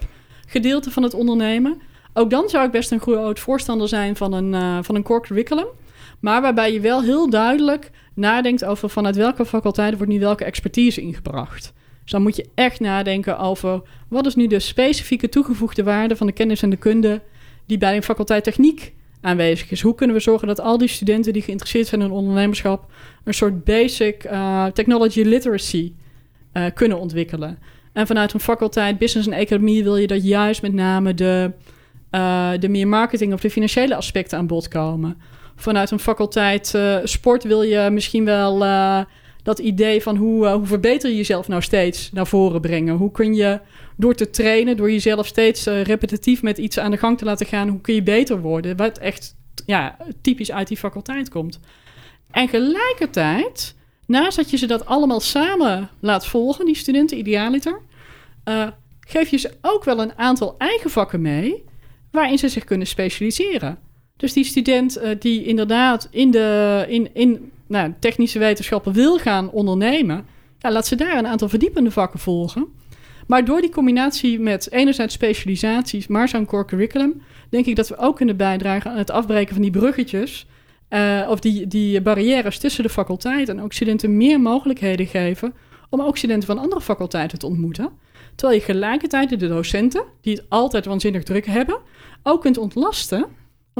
gedeelte 0.46 0.90
van 0.90 1.02
het 1.02 1.14
ondernemen. 1.14 1.80
Ook 2.12 2.30
dan 2.30 2.48
zou 2.48 2.66
ik 2.66 2.70
best 2.70 2.90
een 2.90 3.00
groot 3.00 3.38
voorstander 3.38 3.88
zijn 3.88 4.16
van 4.16 4.32
een, 4.32 4.52
uh, 4.52 4.78
van 4.82 4.94
een 4.94 5.02
core 5.02 5.20
curriculum. 5.20 5.66
Maar 6.20 6.42
waarbij 6.42 6.72
je 6.72 6.80
wel 6.80 7.02
heel 7.02 7.30
duidelijk 7.30 7.90
nadenkt 8.14 8.64
over 8.64 8.90
vanuit 8.90 9.16
welke 9.16 9.46
faculteit 9.46 9.96
wordt 9.96 10.12
nu 10.12 10.18
welke 10.18 10.44
expertise 10.44 11.00
ingebracht. 11.00 11.72
Dus 12.02 12.12
dan 12.12 12.22
moet 12.22 12.36
je 12.36 12.48
echt 12.54 12.80
nadenken 12.80 13.38
over 13.38 13.82
wat 14.08 14.26
is 14.26 14.34
nu 14.34 14.46
de 14.46 14.58
specifieke 14.58 15.28
toegevoegde 15.28 15.82
waarde 15.82 16.16
van 16.16 16.26
de 16.26 16.32
kennis 16.32 16.62
en 16.62 16.70
de 16.70 16.76
kunde 16.76 17.20
die 17.66 17.78
bij 17.78 17.96
een 17.96 18.02
faculteit 18.02 18.44
techniek 18.44 18.94
aanwezig 19.20 19.70
is. 19.70 19.80
Hoe 19.80 19.94
kunnen 19.94 20.16
we 20.16 20.22
zorgen 20.22 20.48
dat 20.48 20.60
al 20.60 20.78
die 20.78 20.88
studenten 20.88 21.32
die 21.32 21.42
geïnteresseerd 21.42 21.86
zijn 21.86 22.00
in 22.00 22.10
ondernemerschap 22.10 22.92
een 23.24 23.34
soort 23.34 23.64
basic 23.64 24.24
uh, 24.24 24.66
technology 24.66 25.22
literacy 25.22 25.92
uh, 26.52 26.64
kunnen 26.74 26.98
ontwikkelen? 26.98 27.58
En 27.92 28.06
vanuit 28.06 28.32
een 28.32 28.40
faculteit 28.40 28.98
business 28.98 29.28
en 29.28 29.34
economie 29.34 29.82
wil 29.82 29.96
je 29.96 30.06
dat 30.06 30.24
juist 30.24 30.62
met 30.62 30.72
name 30.72 31.14
de, 31.14 31.52
uh, 32.10 32.50
de 32.58 32.68
meer 32.68 32.88
marketing 32.88 33.32
of 33.32 33.40
de 33.40 33.50
financiële 33.50 33.94
aspecten 33.94 34.38
aan 34.38 34.46
bod 34.46 34.68
komen. 34.68 35.18
Vanuit 35.56 35.90
een 35.90 35.98
faculteit 35.98 36.78
sport 37.04 37.44
wil 37.44 37.62
je 37.62 37.90
misschien 37.90 38.24
wel 38.24 38.58
dat 39.42 39.58
idee 39.58 40.02
van 40.02 40.16
hoe, 40.16 40.48
hoe 40.48 40.66
verbeter 40.66 41.10
je 41.10 41.16
jezelf 41.16 41.48
nou 41.48 41.62
steeds 41.62 42.12
naar 42.12 42.26
voren 42.26 42.60
brengen. 42.60 42.96
Hoe 42.96 43.10
kun 43.10 43.34
je 43.34 43.60
door 43.96 44.14
te 44.14 44.30
trainen, 44.30 44.76
door 44.76 44.90
jezelf 44.90 45.26
steeds 45.26 45.66
uh, 45.66 45.82
repetitief 45.82 46.42
met 46.42 46.58
iets 46.58 46.78
aan 46.78 46.90
de 46.90 46.96
gang 46.96 47.18
te 47.18 47.24
laten 47.24 47.46
gaan, 47.46 47.68
hoe 47.68 47.80
kun 47.80 47.94
je 47.94 48.02
beter 48.02 48.40
worden? 48.40 48.76
Wat 48.76 48.98
echt 48.98 49.36
ja, 49.66 49.96
typisch 50.20 50.52
uit 50.52 50.68
die 50.68 50.76
faculteit 50.76 51.28
komt. 51.28 51.60
En 52.30 52.48
gelijkertijd, 52.48 53.74
naast 54.06 54.36
dat 54.36 54.50
je 54.50 54.56
ze 54.56 54.66
dat 54.66 54.86
allemaal 54.86 55.20
samen 55.20 55.90
laat 56.00 56.26
volgen, 56.26 56.64
die 56.64 56.76
studenten 56.76 57.18
idealiter, 57.18 57.80
uh, 58.44 58.68
geef 59.00 59.28
je 59.28 59.36
ze 59.36 59.50
ook 59.60 59.84
wel 59.84 60.00
een 60.00 60.18
aantal 60.18 60.54
eigen 60.58 60.90
vakken 60.90 61.20
mee 61.20 61.64
waarin 62.10 62.38
ze 62.38 62.48
zich 62.48 62.64
kunnen 62.64 62.86
specialiseren. 62.86 63.78
Dus 64.16 64.32
die 64.32 64.44
student 64.44 65.00
die 65.18 65.44
inderdaad 65.44 66.08
in 66.10 66.30
de 66.30 66.84
in, 66.88 67.14
in, 67.14 67.52
nou, 67.70 67.94
technische 67.98 68.38
wetenschappen 68.38 68.92
wil 68.92 69.18
gaan 69.18 69.50
ondernemen, 69.50 70.26
ja, 70.58 70.72
laat 70.72 70.86
ze 70.86 70.96
daar 70.96 71.18
een 71.18 71.26
aantal 71.26 71.48
verdiepende 71.48 71.90
vakken 71.90 72.20
volgen. 72.20 72.66
Maar 73.26 73.44
door 73.44 73.60
die 73.60 73.70
combinatie 73.70 74.40
met 74.40 74.70
enerzijds 74.70 75.14
specialisaties, 75.14 76.06
maar 76.06 76.28
zo'n 76.28 76.46
core 76.46 76.64
curriculum, 76.64 77.22
denk 77.48 77.66
ik 77.66 77.76
dat 77.76 77.88
we 77.88 77.96
ook 77.96 78.16
kunnen 78.16 78.36
bijdragen 78.36 78.90
aan 78.90 78.96
het 78.96 79.10
afbreken 79.10 79.54
van 79.54 79.62
die 79.62 79.70
bruggetjes. 79.70 80.46
Uh, 80.90 81.26
of 81.28 81.40
die, 81.40 81.66
die 81.66 82.00
barrières 82.00 82.58
tussen 82.58 82.82
de 82.82 82.88
faculteit 82.88 83.48
en 83.48 83.62
ook 83.62 83.72
studenten 83.72 84.16
meer 84.16 84.40
mogelijkheden 84.40 85.06
geven 85.06 85.54
om 85.90 86.00
ook 86.00 86.16
studenten 86.16 86.46
van 86.46 86.58
andere 86.58 86.80
faculteiten 86.80 87.38
te 87.38 87.46
ontmoeten. 87.46 87.88
Terwijl 88.34 88.58
je 88.58 88.64
gelijkertijd 88.64 89.40
de 89.40 89.48
docenten, 89.48 90.04
die 90.20 90.34
het 90.34 90.44
altijd 90.48 90.84
waanzinnig 90.84 91.22
druk 91.22 91.46
hebben, 91.46 91.78
ook 92.22 92.40
kunt 92.40 92.58
ontlasten. 92.58 93.26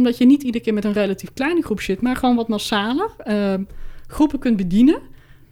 Omdat 0.00 0.18
je 0.18 0.26
niet 0.26 0.42
iedere 0.42 0.64
keer 0.64 0.74
met 0.74 0.84
een 0.84 0.92
relatief 0.92 1.32
kleine 1.32 1.62
groep 1.62 1.80
zit, 1.80 2.00
maar 2.00 2.16
gewoon 2.16 2.36
wat 2.36 2.48
massaler 2.48 3.10
uh, 3.26 3.54
groepen 4.06 4.38
kunt 4.38 4.56
bedienen. 4.56 5.00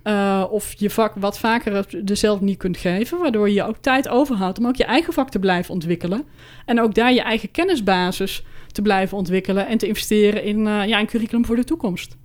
Uh, 0.05 0.45
of 0.51 0.75
je 0.77 0.91
vak 0.91 1.15
wat 1.15 1.39
vaker 1.39 1.75
er 1.75 2.17
zelf 2.17 2.41
niet 2.41 2.59
kunt 2.59 2.77
geven, 2.77 3.19
waardoor 3.19 3.51
je 3.51 3.63
ook 3.63 3.77
tijd 3.77 4.09
overhoudt 4.09 4.59
om 4.59 4.67
ook 4.67 4.77
je 4.77 4.85
eigen 4.85 5.13
vak 5.13 5.31
te 5.31 5.39
blijven 5.39 5.75
ontwikkelen. 5.75 6.25
En 6.65 6.81
ook 6.81 6.95
daar 6.95 7.13
je 7.13 7.23
eigen 7.23 7.51
kennisbasis 7.51 8.45
te 8.73 8.83
blijven 8.83 9.17
ontwikkelen 9.17 9.67
en 9.67 9.79
te 9.79 9.87
investeren 9.87 10.45
in 10.45 10.59
uh, 10.59 10.87
ja, 10.87 11.01
een 11.01 11.07
curriculum 11.07 11.45
voor 11.45 11.57
de 11.57 11.65
toekomst. 11.65 12.17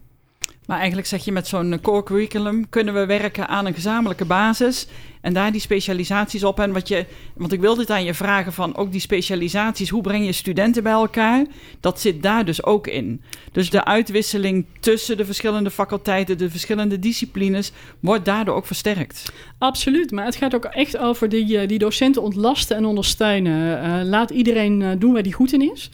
Maar 0.65 0.77
eigenlijk 0.77 1.07
zeg 1.07 1.25
je 1.25 1.31
met 1.31 1.47
zo'n 1.47 1.79
core 1.81 2.03
curriculum 2.03 2.69
kunnen 2.69 2.93
we 2.93 3.05
werken 3.05 3.47
aan 3.47 3.65
een 3.65 3.73
gezamenlijke 3.73 4.25
basis 4.25 4.87
en 5.21 5.33
daar 5.33 5.51
die 5.51 5.61
specialisaties 5.61 6.43
op. 6.43 6.59
En 6.59 6.71
wat 6.71 6.87
je, 6.87 7.05
want 7.33 7.51
ik 7.51 7.59
wil 7.59 7.75
dit 7.75 7.89
aan 7.89 8.03
je 8.03 8.13
vragen 8.13 8.53
van 8.53 8.75
ook 8.75 8.91
die 8.91 9.01
specialisaties, 9.01 9.89
hoe 9.89 10.01
breng 10.01 10.25
je 10.25 10.31
studenten 10.31 10.83
bij 10.83 10.91
elkaar? 10.91 11.45
Dat 11.79 12.01
zit 12.01 12.23
daar 12.23 12.45
dus 12.45 12.63
ook 12.63 12.87
in. 12.87 13.21
Dus 13.51 13.69
de 13.69 13.85
uitwisseling 13.85 14.65
tussen 14.79 15.17
de 15.17 15.25
verschillende 15.25 15.71
faculteiten, 15.71 16.37
de 16.37 16.49
verschillende 16.49 16.99
disciplines, 16.99 17.71
wordt 17.99 18.25
daardoor 18.25 18.55
ook 18.55 18.65
versterkt. 18.65 19.33
Absoluut, 19.57 20.11
maar 20.11 20.25
het 20.25 20.35
gaat 20.35 20.55
ook 20.55 20.65
echt 20.65 20.97
over 20.97 21.29
die, 21.29 21.57
eh, 21.57 21.67
die 21.67 21.79
docenten 21.79 22.21
ontlasten 22.21 22.77
en 22.77 22.85
ondersteunen. 22.85 23.83
Uh, 23.83 24.09
laat 24.09 24.29
iedereen 24.29 24.99
doen 24.99 25.13
waar 25.13 25.23
die 25.23 25.33
goed 25.33 25.53
in 25.53 25.71
is. 25.71 25.89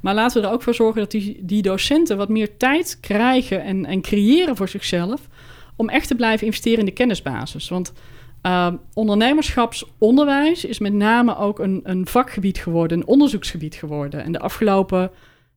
Maar 0.00 0.14
laten 0.14 0.40
we 0.40 0.46
er 0.46 0.52
ook 0.52 0.62
voor 0.62 0.74
zorgen 0.74 1.00
dat 1.00 1.10
die, 1.40 1.62
docenten 1.62 2.16
wat 2.16 2.28
meer 2.28 2.56
tijd 2.56 2.98
krijgen 3.00 3.62
en, 3.62 3.84
en 3.84 4.00
creëren 4.00 4.56
voor 4.56 4.68
zichzelf. 4.68 5.28
Om 5.76 5.88
echt 5.88 6.08
te 6.08 6.14
blijven 6.14 6.46
investeren 6.46 6.78
in 6.78 6.84
de 6.84 6.90
kennisbasis. 6.90 7.68
Want 7.68 7.92
uh, 8.42 8.72
ondernemerschapsonderwijs 8.94 10.64
is 10.64 10.78
met 10.78 10.92
name 10.92 11.36
ook 11.36 11.58
een, 11.58 11.80
een 11.84 12.06
vakgebied 12.06 12.58
geworden, 12.58 12.98
een 12.98 13.06
onderzoeksgebied 13.06 13.74
geworden. 13.74 14.24
En 14.24 14.32
de 14.32 14.38
afgelopen 14.38 15.10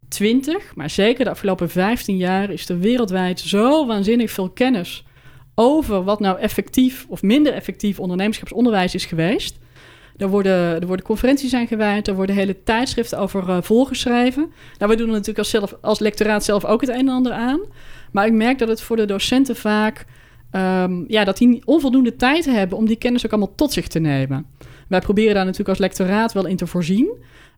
20, 0.07 0.75
maar 0.75 0.89
zeker 0.89 1.23
de 1.23 1.31
afgelopen 1.31 1.69
15 1.69 2.17
jaar 2.17 2.49
is 2.49 2.69
er 2.69 2.79
wereldwijd 2.79 3.39
zo 3.39 3.85
waanzinnig 3.85 4.31
veel 4.31 4.49
kennis 4.49 5.03
over 5.55 6.03
wat 6.03 6.19
nou 6.19 6.39
effectief 6.39 7.05
of 7.09 7.21
minder 7.21 7.53
effectief 7.53 7.99
ondernemerschapsonderwijs 7.99 8.95
is 8.95 9.05
geweest. 9.05 9.59
Er 10.17 10.27
worden, 10.27 10.81
er 10.81 10.87
worden 10.87 11.05
conferenties 11.05 11.53
aan 11.53 11.67
gewijd, 11.67 12.07
er 12.07 12.15
worden 12.15 12.35
hele 12.35 12.63
tijdschriften 12.63 13.19
over 13.19 13.49
uh, 13.49 13.57
volgeschreven. 13.61 14.51
Nou, 14.77 14.91
we 14.91 14.97
doen 14.97 15.07
er 15.07 15.11
natuurlijk 15.11 15.37
als, 15.37 15.49
zelf, 15.49 15.75
als 15.81 15.99
lectoraat 15.99 16.43
zelf 16.43 16.65
ook 16.65 16.81
het 16.81 16.89
een 16.89 16.95
en 16.95 17.09
ander 17.09 17.31
aan. 17.31 17.59
Maar 18.11 18.25
ik 18.25 18.33
merk 18.33 18.59
dat 18.59 18.67
het 18.67 18.81
voor 18.81 18.95
de 18.95 19.05
docenten 19.05 19.55
vaak... 19.55 20.05
Um, 20.55 21.05
ja, 21.07 21.23
dat 21.23 21.37
die 21.37 21.61
onvoldoende 21.65 22.15
tijd 22.15 22.45
hebben 22.45 22.77
om 22.77 22.85
die 22.85 22.95
kennis 22.95 23.25
ook 23.25 23.31
allemaal 23.31 23.55
tot 23.55 23.73
zich 23.73 23.87
te 23.87 23.99
nemen. 23.99 24.45
Wij 24.87 24.99
proberen 24.99 25.33
daar 25.33 25.43
natuurlijk 25.43 25.69
als 25.69 25.77
lectoraat 25.77 26.33
wel 26.33 26.45
in 26.45 26.55
te 26.55 26.67
voorzien. 26.67 27.11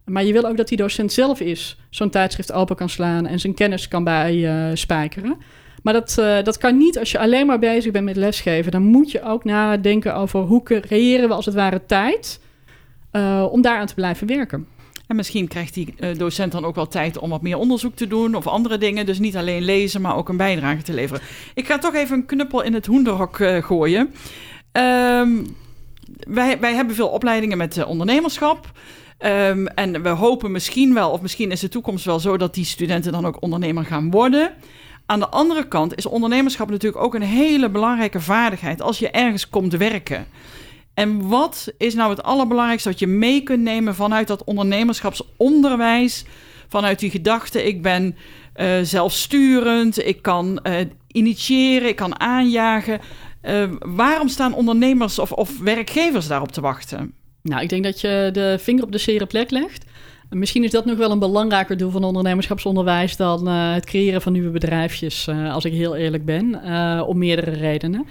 Maar 0.05 0.23
je 0.23 0.33
wil 0.33 0.45
ook 0.45 0.57
dat 0.57 0.67
die 0.67 0.77
docent 0.77 1.11
zelf 1.11 1.39
is 1.39 1.77
zo'n 1.89 2.09
tijdschrift 2.09 2.51
open 2.51 2.75
kan 2.75 2.89
slaan 2.89 3.25
en 3.25 3.39
zijn 3.39 3.53
kennis 3.53 3.87
kan 3.87 4.03
bijspijkeren. 4.03 5.37
Maar 5.83 5.93
dat, 5.93 6.15
uh, 6.19 6.43
dat 6.43 6.57
kan 6.57 6.77
niet 6.77 6.99
als 6.99 7.11
je 7.11 7.19
alleen 7.19 7.45
maar 7.45 7.59
bezig 7.59 7.91
bent 7.91 8.05
met 8.05 8.15
lesgeven. 8.15 8.71
Dan 8.71 8.83
moet 8.83 9.11
je 9.11 9.23
ook 9.23 9.43
nadenken 9.43 10.15
over 10.15 10.39
hoe 10.39 10.63
creëren 10.63 11.27
we 11.27 11.33
als 11.33 11.45
het 11.45 11.55
ware 11.55 11.85
tijd 11.85 12.39
uh, 13.15 13.45
om 13.51 13.61
daaraan 13.61 13.87
te 13.87 13.93
blijven 13.93 14.27
werken. 14.27 14.67
En 15.07 15.15
misschien 15.15 15.47
krijgt 15.47 15.73
die 15.73 15.93
uh, 15.99 16.17
docent 16.17 16.51
dan 16.51 16.65
ook 16.65 16.75
wel 16.75 16.87
tijd 16.87 17.17
om 17.17 17.29
wat 17.29 17.41
meer 17.41 17.57
onderzoek 17.57 17.95
te 17.95 18.07
doen 18.07 18.35
of 18.35 18.47
andere 18.47 18.77
dingen. 18.77 19.05
Dus 19.05 19.19
niet 19.19 19.35
alleen 19.35 19.63
lezen, 19.63 20.01
maar 20.01 20.15
ook 20.15 20.29
een 20.29 20.37
bijdrage 20.37 20.81
te 20.81 20.93
leveren. 20.93 21.21
Ik 21.53 21.65
ga 21.65 21.77
toch 21.77 21.93
even 21.93 22.17
een 22.17 22.25
knuppel 22.25 22.61
in 22.61 22.73
het 22.73 22.85
hoenderhok 22.85 23.39
uh, 23.39 23.63
gooien. 23.63 24.13
Um, 24.71 25.55
wij, 26.27 26.59
wij 26.59 26.73
hebben 26.73 26.95
veel 26.95 27.07
opleidingen 27.07 27.57
met 27.57 27.85
ondernemerschap. 27.85 28.71
Um, 29.19 29.67
en 29.67 30.01
we 30.01 30.09
hopen 30.09 30.51
misschien 30.51 30.93
wel, 30.93 31.11
of 31.11 31.21
misschien 31.21 31.51
is 31.51 31.59
de 31.59 31.69
toekomst 31.69 32.05
wel 32.05 32.19
zo, 32.19 32.37
dat 32.37 32.53
die 32.53 32.65
studenten 32.65 33.11
dan 33.11 33.25
ook 33.25 33.41
ondernemer 33.41 33.85
gaan 33.85 34.11
worden. 34.11 34.51
Aan 35.05 35.19
de 35.19 35.29
andere 35.29 35.67
kant 35.67 35.95
is 35.95 36.05
ondernemerschap 36.05 36.69
natuurlijk 36.69 37.03
ook 37.03 37.15
een 37.15 37.21
hele 37.21 37.69
belangrijke 37.69 38.19
vaardigheid 38.19 38.81
als 38.81 38.99
je 38.99 39.09
ergens 39.09 39.49
komt 39.49 39.73
werken. 39.73 40.25
En 40.95 41.27
wat 41.27 41.73
is 41.77 41.93
nou 41.93 42.09
het 42.09 42.23
allerbelangrijkste 42.23 42.89
wat 42.89 42.99
je 42.99 43.07
mee 43.07 43.41
kunt 43.41 43.61
nemen 43.61 43.95
vanuit 43.95 44.27
dat 44.27 44.43
ondernemerschapsonderwijs? 44.43 46.25
Vanuit 46.67 46.99
die 46.99 47.09
gedachte, 47.09 47.63
ik 47.63 47.81
ben 47.81 48.15
uh, 48.55 48.79
zelfsturend, 48.81 50.07
ik 50.07 50.21
kan 50.21 50.59
uh, 50.63 50.75
initiëren, 51.07 51.87
ik 51.87 51.95
kan 51.95 52.19
aanjagen. 52.19 52.99
Uh, 53.43 53.63
waarom 53.79 54.27
staan 54.27 54.53
ondernemers 54.53 55.19
of, 55.19 55.31
of 55.31 55.59
werkgevers 55.59 56.27
daarop 56.27 56.51
te 56.51 56.61
wachten? 56.61 57.13
Nou, 57.41 57.61
ik 57.61 57.69
denk 57.69 57.83
dat 57.83 58.01
je 58.01 58.29
de 58.33 58.57
vinger 58.59 58.83
op 58.83 58.91
de 58.91 58.97
zere 58.97 59.25
plek 59.25 59.51
legt. 59.51 59.85
Misschien 60.29 60.63
is 60.63 60.71
dat 60.71 60.85
nog 60.85 60.97
wel 60.97 61.11
een 61.11 61.19
belangrijker 61.19 61.77
doel 61.77 61.91
van 61.91 62.03
ondernemerschapsonderwijs 62.03 63.17
dan 63.17 63.47
het 63.47 63.85
creëren 63.85 64.21
van 64.21 64.31
nieuwe 64.31 64.49
bedrijfjes, 64.49 65.29
als 65.51 65.65
ik 65.65 65.73
heel 65.73 65.95
eerlijk 65.95 66.25
ben, 66.25 66.61
om 67.07 67.17
meerdere 67.17 67.51
redenen. 67.51 68.05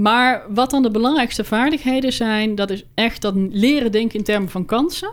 Maar 0.00 0.42
wat 0.48 0.70
dan 0.70 0.82
de 0.82 0.90
belangrijkste 0.90 1.44
vaardigheden 1.44 2.12
zijn, 2.12 2.54
dat 2.54 2.70
is 2.70 2.84
echt 2.94 3.22
dat 3.22 3.34
leren 3.36 3.92
denken 3.92 4.18
in 4.18 4.24
termen 4.24 4.48
van 4.48 4.64
kansen. 4.64 5.10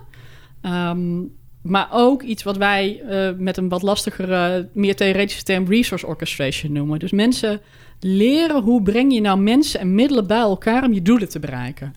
Um, 0.62 1.36
maar 1.62 1.88
ook 1.92 2.22
iets 2.22 2.44
wat 2.44 2.58
wij 2.58 3.02
uh, 3.10 3.30
met 3.38 3.58
een 3.58 3.70
wat 3.70 3.82
lastigere, 3.82 4.70
meer 4.74 4.96
theoretische 4.96 5.44
term 5.44 5.66
resource 5.68 6.08
orchestration 6.08 6.72
noemen. 6.72 7.00
Dus 7.00 7.12
mensen 7.12 7.62
leren 8.00 8.62
hoe 8.62 8.82
breng 8.82 9.14
je 9.14 9.22
nou 9.22 9.40
mensen 9.40 9.80
en 9.80 9.96
middelen 9.96 10.28
bij 10.28 10.38
elkaar 10.38 10.84
om 10.84 10.94
je 10.94 11.02
doelen 11.02 11.30
te 11.30 11.40
bereiken. 11.40 11.94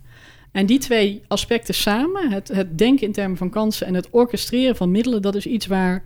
En 0.52 0.66
die 0.66 0.78
twee 0.78 1.22
aspecten 1.28 1.74
samen, 1.74 2.30
het, 2.30 2.48
het 2.48 2.78
denken 2.78 3.06
in 3.06 3.12
termen 3.12 3.36
van 3.36 3.50
kansen 3.50 3.86
en 3.86 3.94
het 3.94 4.10
orchestreren 4.10 4.76
van 4.76 4.90
middelen, 4.90 5.22
dat 5.22 5.34
is 5.34 5.46
iets 5.46 5.66
waar 5.66 6.04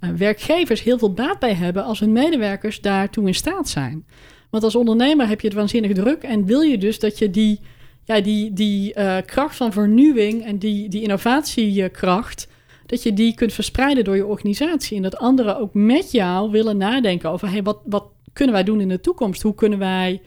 uh, 0.00 0.10
werkgevers 0.10 0.82
heel 0.82 0.98
veel 0.98 1.12
baat 1.12 1.38
bij 1.38 1.54
hebben 1.54 1.84
als 1.84 2.00
hun 2.00 2.12
medewerkers 2.12 2.80
daartoe 2.80 3.26
in 3.26 3.34
staat 3.34 3.68
zijn. 3.68 4.04
Want 4.52 4.64
als 4.64 4.76
ondernemer 4.76 5.28
heb 5.28 5.40
je 5.40 5.46
het 5.46 5.56
waanzinnig 5.56 5.92
druk 5.92 6.22
en 6.22 6.44
wil 6.44 6.60
je 6.60 6.78
dus 6.78 6.98
dat 6.98 7.18
je 7.18 7.30
die, 7.30 7.60
ja, 8.04 8.20
die, 8.20 8.52
die 8.52 8.98
uh, 8.98 9.16
kracht 9.26 9.56
van 9.56 9.72
vernieuwing 9.72 10.44
en 10.44 10.58
die, 10.58 10.88
die 10.88 11.02
innovatiekracht, 11.02 12.48
dat 12.86 13.02
je 13.02 13.12
die 13.12 13.34
kunt 13.34 13.52
verspreiden 13.52 14.04
door 14.04 14.16
je 14.16 14.26
organisatie. 14.26 14.96
En 14.96 15.02
dat 15.02 15.16
anderen 15.16 15.58
ook 15.58 15.74
met 15.74 16.10
jou 16.10 16.50
willen 16.50 16.76
nadenken 16.76 17.30
over 17.30 17.50
hey, 17.50 17.62
wat, 17.62 17.80
wat 17.84 18.04
kunnen 18.32 18.54
wij 18.54 18.64
doen 18.64 18.80
in 18.80 18.88
de 18.88 19.00
toekomst? 19.00 19.42
Hoe 19.42 19.54
kunnen 19.54 19.78
wij, 19.78 20.20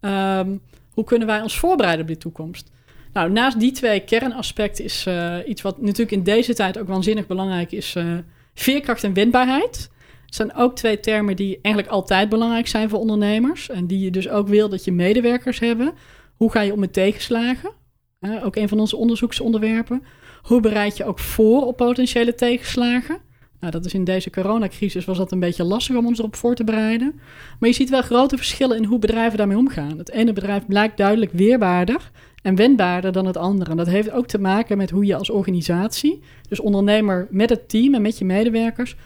um, 0.00 0.60
hoe 0.90 1.04
kunnen 1.04 1.26
wij 1.26 1.40
ons 1.42 1.58
voorbereiden 1.58 2.02
op 2.02 2.08
die 2.08 2.18
toekomst? 2.18 2.70
Nou, 3.12 3.30
naast 3.30 3.60
die 3.60 3.72
twee 3.72 4.00
kernaspecten 4.00 4.84
is 4.84 5.04
uh, 5.08 5.36
iets 5.46 5.62
wat 5.62 5.80
natuurlijk 5.80 6.10
in 6.10 6.22
deze 6.22 6.54
tijd 6.54 6.78
ook 6.78 6.88
waanzinnig 6.88 7.26
belangrijk 7.26 7.72
is: 7.72 7.94
uh, 7.94 8.18
veerkracht 8.54 9.04
en 9.04 9.14
wendbaarheid. 9.14 9.90
Het 10.30 10.38
zijn 10.38 10.54
ook 10.54 10.76
twee 10.76 11.00
termen 11.00 11.36
die 11.36 11.58
eigenlijk 11.62 11.94
altijd 11.94 12.28
belangrijk 12.28 12.66
zijn 12.68 12.88
voor 12.88 12.98
ondernemers. 12.98 13.68
En 13.68 13.86
die 13.86 13.98
je 13.98 14.10
dus 14.10 14.28
ook 14.28 14.48
wil 14.48 14.68
dat 14.68 14.84
je 14.84 14.92
medewerkers 14.92 15.58
hebben. 15.58 15.92
Hoe 16.36 16.50
ga 16.50 16.60
je 16.60 16.72
om 16.72 16.80
met 16.80 16.92
tegenslagen? 16.92 17.70
Ook 18.42 18.56
een 18.56 18.68
van 18.68 18.80
onze 18.80 18.96
onderzoeksonderwerpen. 18.96 20.02
Hoe 20.42 20.60
bereid 20.60 20.96
je 20.96 21.04
ook 21.04 21.18
voor 21.18 21.66
op 21.66 21.76
potentiële 21.76 22.34
tegenslagen? 22.34 23.18
Nou, 23.60 23.72
dat 23.72 23.84
is 23.84 23.94
in 23.94 24.04
deze 24.04 24.30
coronacrisis 24.30 25.04
was 25.04 25.18
dat 25.18 25.32
een 25.32 25.40
beetje 25.40 25.64
lastig 25.64 25.96
om 25.96 26.06
ons 26.06 26.18
erop 26.18 26.36
voor 26.36 26.54
te 26.54 26.64
bereiden. 26.64 27.20
Maar 27.58 27.68
je 27.68 27.74
ziet 27.74 27.90
wel 27.90 28.02
grote 28.02 28.36
verschillen 28.36 28.76
in 28.76 28.84
hoe 28.84 28.98
bedrijven 28.98 29.38
daarmee 29.38 29.56
omgaan. 29.56 29.98
Het 29.98 30.10
ene 30.10 30.32
bedrijf 30.32 30.66
blijkt 30.66 30.96
duidelijk 30.96 31.32
weerbaarder 31.32 32.10
en 32.42 32.56
wendbaarder 32.56 33.12
dan 33.12 33.26
het 33.26 33.36
andere. 33.36 33.70
En 33.70 33.76
dat 33.76 33.86
heeft 33.86 34.10
ook 34.10 34.26
te 34.26 34.38
maken 34.38 34.76
met 34.76 34.90
hoe 34.90 35.06
je 35.06 35.16
als 35.16 35.30
organisatie, 35.30 36.20
dus 36.48 36.60
ondernemer 36.60 37.26
met 37.30 37.50
het 37.50 37.68
team 37.68 37.94
en 37.94 38.02
met 38.02 38.18
je 38.18 38.24
medewerkers, 38.24 38.96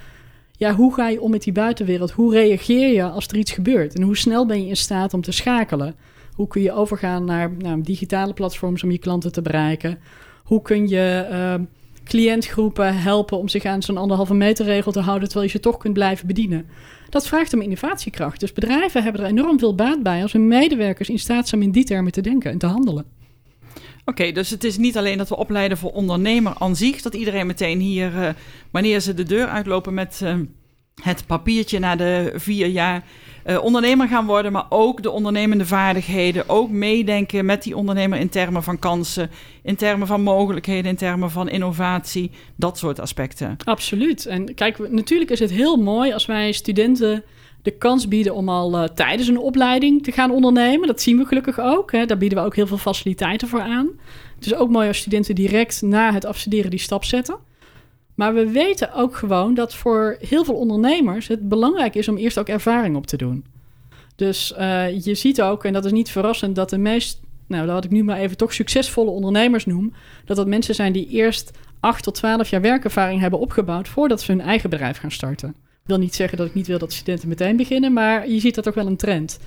ja, 0.65 0.75
hoe 0.75 0.95
ga 0.95 1.09
je 1.09 1.21
om 1.21 1.31
met 1.31 1.43
die 1.43 1.53
buitenwereld? 1.53 2.11
Hoe 2.11 2.33
reageer 2.33 2.93
je 2.93 3.03
als 3.03 3.27
er 3.27 3.37
iets 3.37 3.53
gebeurt? 3.53 3.95
En 3.95 4.03
hoe 4.03 4.17
snel 4.17 4.47
ben 4.47 4.63
je 4.63 4.69
in 4.69 4.77
staat 4.77 5.15
om 5.15 5.21
te 5.21 5.33
schakelen? 5.33 5.95
Hoe 6.35 6.47
kun 6.47 6.63
je 6.63 6.73
overgaan 6.73 7.25
naar 7.25 7.51
digitale 7.83 8.33
platforms 8.33 8.83
om 8.83 8.91
je 8.91 8.99
klanten 8.99 9.33
te 9.33 9.43
bereiken? 9.43 9.99
Hoe 10.45 10.63
kun 10.63 10.89
je 10.89 11.29
uh, 11.31 11.55
cliëntgroepen 12.05 12.97
helpen 12.97 13.39
om 13.39 13.49
zich 13.49 13.65
aan 13.65 13.83
zo'n 13.83 13.97
anderhalve 13.97 14.35
meter 14.35 14.65
regel 14.65 14.93
te 14.93 15.01
houden, 15.01 15.29
terwijl 15.29 15.51
je 15.51 15.57
ze 15.57 15.63
toch 15.63 15.77
kunt 15.77 15.95
blijven 15.95 16.27
bedienen? 16.27 16.67
Dat 17.11 17.27
vraagt 17.27 17.55
om 17.55 17.61
innovatiekracht. 17.61 18.41
Dus 18.41 18.53
bedrijven 18.53 19.03
hebben 19.03 19.23
er 19.23 19.29
enorm 19.29 19.59
veel 19.59 19.75
baat 19.75 20.03
bij 20.03 20.23
als 20.23 20.33
hun 20.33 20.49
medewerkers 20.49 21.09
in 21.09 21.19
staat 21.19 21.49
zijn 21.49 21.63
in 21.63 21.71
die 21.71 21.85
termen 21.85 22.13
te 22.13 22.21
denken 22.21 22.51
en 22.51 22.59
te 22.59 22.67
handelen. 22.67 23.05
Oké, 24.05 24.33
dus 24.33 24.51
het 24.51 24.65
is 24.65 24.77
niet 24.77 24.97
alleen 24.97 25.19
dat 25.19 25.29
we 25.29 25.37
opleiden 25.37 25.79
voor 25.79 25.91
ondernemer 25.91 26.55
aan 26.59 26.77
zich, 26.77 27.03
dat 27.03 27.15
iedereen 27.15 27.47
meteen 27.47 27.81
hier, 27.81 28.15
uh, 28.15 28.29
wanneer 28.71 29.01
ze 29.01 29.15
de 29.15 29.23
deur 29.23 29.47
uitlopen 29.47 29.95
met 29.95 30.21
uh, 30.23 30.35
het 31.03 31.27
papiertje 31.27 31.79
na 31.79 31.97
de 31.97 32.33
vier 32.35 32.67
jaar 32.67 33.05
uh, 33.47 33.65
ondernemer 33.65 34.09
gaan 34.09 34.27
worden, 34.27 34.53
maar 34.53 34.67
ook 34.69 35.03
de 35.03 35.11
ondernemende 35.11 35.67
vaardigheden, 35.67 36.49
ook 36.49 36.71
meedenken 36.71 37.45
met 37.45 37.63
die 37.63 37.77
ondernemer 37.77 38.19
in 38.19 38.29
termen 38.29 38.63
van 38.63 38.79
kansen, 38.79 39.31
in 39.63 39.77
termen 39.77 40.07
van 40.07 40.23
mogelijkheden, 40.23 40.91
in 40.91 40.97
termen 40.97 41.31
van 41.31 41.49
innovatie, 41.49 42.31
dat 42.57 42.79
soort 42.79 43.01
aspecten. 43.01 43.57
Absoluut. 43.65 44.27
En 44.27 44.55
kijk, 44.55 44.91
natuurlijk 44.91 45.31
is 45.31 45.39
het 45.41 45.51
heel 45.51 45.77
mooi 45.77 46.13
als 46.13 46.27
wij 46.27 46.53
studenten 46.53 47.25
de 47.65 47.71
kans 47.71 48.09
bieden 48.09 48.35
om 48.35 48.49
al 48.49 48.83
uh, 48.83 48.89
tijdens 48.89 49.29
een 49.29 49.39
opleiding 49.39 50.03
te 50.03 50.13
gaan 50.13 50.31
ondernemen. 50.31 50.87
Dat 50.87 51.01
zien 51.01 51.17
we 51.17 51.25
gelukkig 51.25 51.61
ook. 51.61 51.93
Hè. 51.93 52.07
Daar 52.07 52.19
bieden 52.19 52.39
we 52.39 52.45
ook 52.45 52.57
heel 52.57 52.67
veel 52.67 52.79
faciliteiten 52.79 53.49
voor 53.49 53.61
aan. 53.61 53.89
Het 54.35 54.47
is 54.47 54.55
ook 54.55 54.71
mooi 54.71 54.89
als 54.89 54.99
studenten 54.99 55.35
direct 55.35 55.83
na 55.83 56.13
het 56.13 56.25
afstuderen 56.25 56.71
die 56.71 56.79
stap 56.79 57.05
zetten. 57.05 57.37
Maar 58.15 58.35
we 58.35 58.51
weten 58.51 58.93
ook 58.93 59.17
gewoon 59.17 59.55
dat 59.55 59.75
voor 59.75 60.17
heel 60.21 60.45
veel 60.45 60.55
ondernemers 60.55 61.29
het 61.29 61.49
belangrijk 61.49 61.95
is 61.95 62.09
om 62.09 62.17
eerst 62.17 62.39
ook 62.39 62.49
ervaring 62.49 62.97
op 62.97 63.07
te 63.07 63.17
doen. 63.17 63.45
Dus 64.17 64.55
uh, 64.59 65.05
je 65.05 65.15
ziet 65.15 65.43
ook, 65.43 65.65
en 65.65 65.73
dat 65.73 65.85
is 65.85 65.93
niet 65.93 66.11
verrassend, 66.11 66.55
dat 66.55 66.71
de 66.71 66.79
meest, 66.79 67.21
nou, 67.47 67.67
wat 67.67 67.85
ik 67.85 67.91
nu 67.91 68.05
maar 68.05 68.19
even 68.19 68.37
toch 68.37 68.53
succesvolle 68.53 69.11
ondernemers 69.11 69.67
noem, 69.67 69.93
dat 70.25 70.37
dat 70.37 70.47
mensen 70.47 70.75
zijn 70.75 70.93
die 70.93 71.09
eerst 71.09 71.51
8 71.81 72.03
tot 72.03 72.15
12 72.15 72.51
jaar 72.51 72.61
werkervaring 72.61 73.21
hebben 73.21 73.39
opgebouwd 73.39 73.89
voordat 73.89 74.21
ze 74.21 74.33
hun 74.33 74.41
eigen 74.41 74.71
bedrijf 74.71 74.99
gaan 74.99 75.11
starten. 75.11 75.55
Wil 75.85 75.99
niet 75.99 76.15
zeggen 76.15 76.39
dat 76.39 76.47
ik 76.47 76.55
niet 76.55 76.67
wil 76.67 76.79
dat 76.79 76.93
studenten 76.93 77.29
meteen 77.29 77.57
beginnen, 77.57 77.93
maar 77.93 78.29
je 78.29 78.41
ziet 78.41 78.55
dat 78.55 78.65
toch 78.65 78.75
wel 78.75 78.87
een 78.87 78.97
trend. 78.97 79.39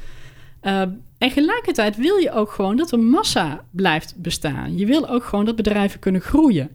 Uh, 0.61 0.81
en 1.17 1.31
gelijkertijd 1.31 1.95
wil 1.95 2.17
je 2.17 2.31
ook 2.31 2.51
gewoon 2.51 2.75
dat 2.75 2.91
er 2.91 2.99
massa 2.99 3.65
blijft 3.71 4.15
bestaan. 4.17 4.77
Je 4.77 4.85
wil 4.85 5.09
ook 5.09 5.23
gewoon 5.23 5.45
dat 5.45 5.55
bedrijven 5.55 5.99
kunnen 5.99 6.21
groeien. 6.21 6.69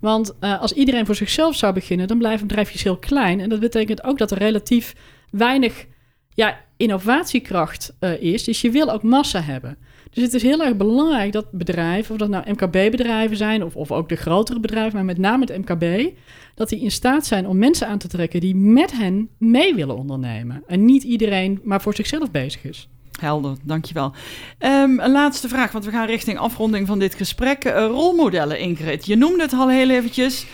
Want 0.00 0.36
uh, 0.40 0.60
als 0.60 0.72
iedereen 0.72 1.06
voor 1.06 1.14
zichzelf 1.14 1.56
zou 1.56 1.72
beginnen, 1.72 2.08
dan 2.08 2.18
blijven 2.18 2.46
bedrijfjes 2.46 2.82
heel 2.82 2.96
klein. 2.96 3.40
En 3.40 3.48
dat 3.48 3.60
betekent 3.60 4.04
ook 4.04 4.18
dat 4.18 4.30
er 4.30 4.38
relatief 4.38 4.94
weinig 5.30 5.86
ja, 6.34 6.60
innovatiekracht 6.76 7.96
uh, 8.00 8.22
is. 8.22 8.44
Dus 8.44 8.60
je 8.60 8.70
wil 8.70 8.90
ook 8.90 9.02
massa 9.02 9.40
hebben. 9.40 9.76
Dus 10.10 10.22
het 10.24 10.34
is 10.34 10.42
heel 10.42 10.64
erg 10.64 10.76
belangrijk 10.76 11.32
dat 11.32 11.52
bedrijven, 11.52 12.12
of 12.12 12.18
dat 12.18 12.28
nou 12.28 12.50
MKB-bedrijven 12.50 13.36
zijn 13.36 13.64
of, 13.64 13.76
of 13.76 13.92
ook 13.92 14.08
de 14.08 14.16
grotere 14.16 14.60
bedrijven, 14.60 14.94
maar 14.94 15.04
met 15.04 15.18
name 15.18 15.44
het 15.44 15.58
MKB, 15.58 16.12
dat 16.54 16.68
die 16.68 16.80
in 16.80 16.90
staat 16.90 17.26
zijn 17.26 17.46
om 17.46 17.58
mensen 17.58 17.86
aan 17.86 17.98
te 17.98 18.08
trekken 18.08 18.40
die 18.40 18.54
met 18.54 18.92
hen 18.92 19.28
mee 19.38 19.74
willen 19.74 19.96
ondernemen. 19.96 20.62
En 20.66 20.84
niet 20.84 21.02
iedereen 21.02 21.60
maar 21.62 21.80
voor 21.80 21.94
zichzelf 21.94 22.30
bezig 22.30 22.64
is. 22.64 22.88
Helder, 23.20 23.56
dankjewel. 23.62 24.12
Um, 24.58 25.00
een 25.00 25.10
laatste 25.10 25.48
vraag, 25.48 25.72
want 25.72 25.84
we 25.84 25.90
gaan 25.90 26.06
richting 26.06 26.38
afronding 26.38 26.86
van 26.86 26.98
dit 26.98 27.14
gesprek. 27.14 27.64
Uh, 27.64 27.72
rolmodellen, 27.72 28.58
Ingrid. 28.58 29.06
Je 29.06 29.16
noemde 29.16 29.42
het 29.42 29.52
al 29.52 29.68
heel 29.68 29.90
eventjes. 29.90 30.46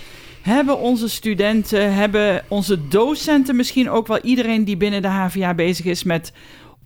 Hebben 0.42 0.78
onze 0.78 1.08
studenten, 1.08 1.94
hebben 1.94 2.44
onze 2.48 2.88
docenten, 2.88 3.56
misschien 3.56 3.90
ook 3.90 4.06
wel 4.06 4.20
iedereen 4.20 4.64
die 4.64 4.76
binnen 4.76 5.02
de 5.02 5.08
HVA 5.08 5.54
bezig 5.54 5.84
is 5.84 6.02
met 6.02 6.32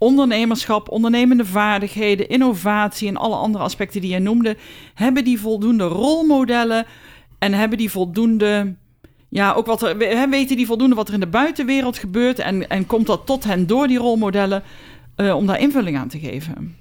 ondernemerschap, 0.01 0.89
ondernemende 0.89 1.45
vaardigheden, 1.45 2.29
innovatie 2.29 3.09
en 3.09 3.17
alle 3.17 3.35
andere 3.35 3.65
aspecten 3.65 4.01
die 4.01 4.11
je 4.11 4.19
noemde, 4.19 4.57
hebben 4.95 5.25
die 5.25 5.41
voldoende 5.41 5.85
rolmodellen 5.85 6.87
en 7.39 7.53
hebben 7.53 7.79
die 7.79 7.91
voldoende, 7.91 8.75
ja, 9.29 9.53
ook 9.53 9.67
wat 9.67 9.83
er, 9.83 10.29
weten 10.31 10.57
die 10.57 10.67
voldoende 10.67 10.95
wat 10.95 11.09
er 11.09 11.15
in 11.15 11.21
de 11.21 11.27
buitenwereld 11.27 11.99
gebeurt 11.99 12.39
en, 12.39 12.69
en 12.69 12.87
komt 12.87 13.07
dat 13.07 13.27
tot 13.27 13.45
hen 13.45 13.67
door 13.67 13.87
die 13.87 13.99
rolmodellen 13.99 14.63
uh, 15.17 15.37
om 15.37 15.47
daar 15.47 15.61
invulling 15.61 15.97
aan 15.97 16.09
te 16.09 16.19
geven? 16.19 16.77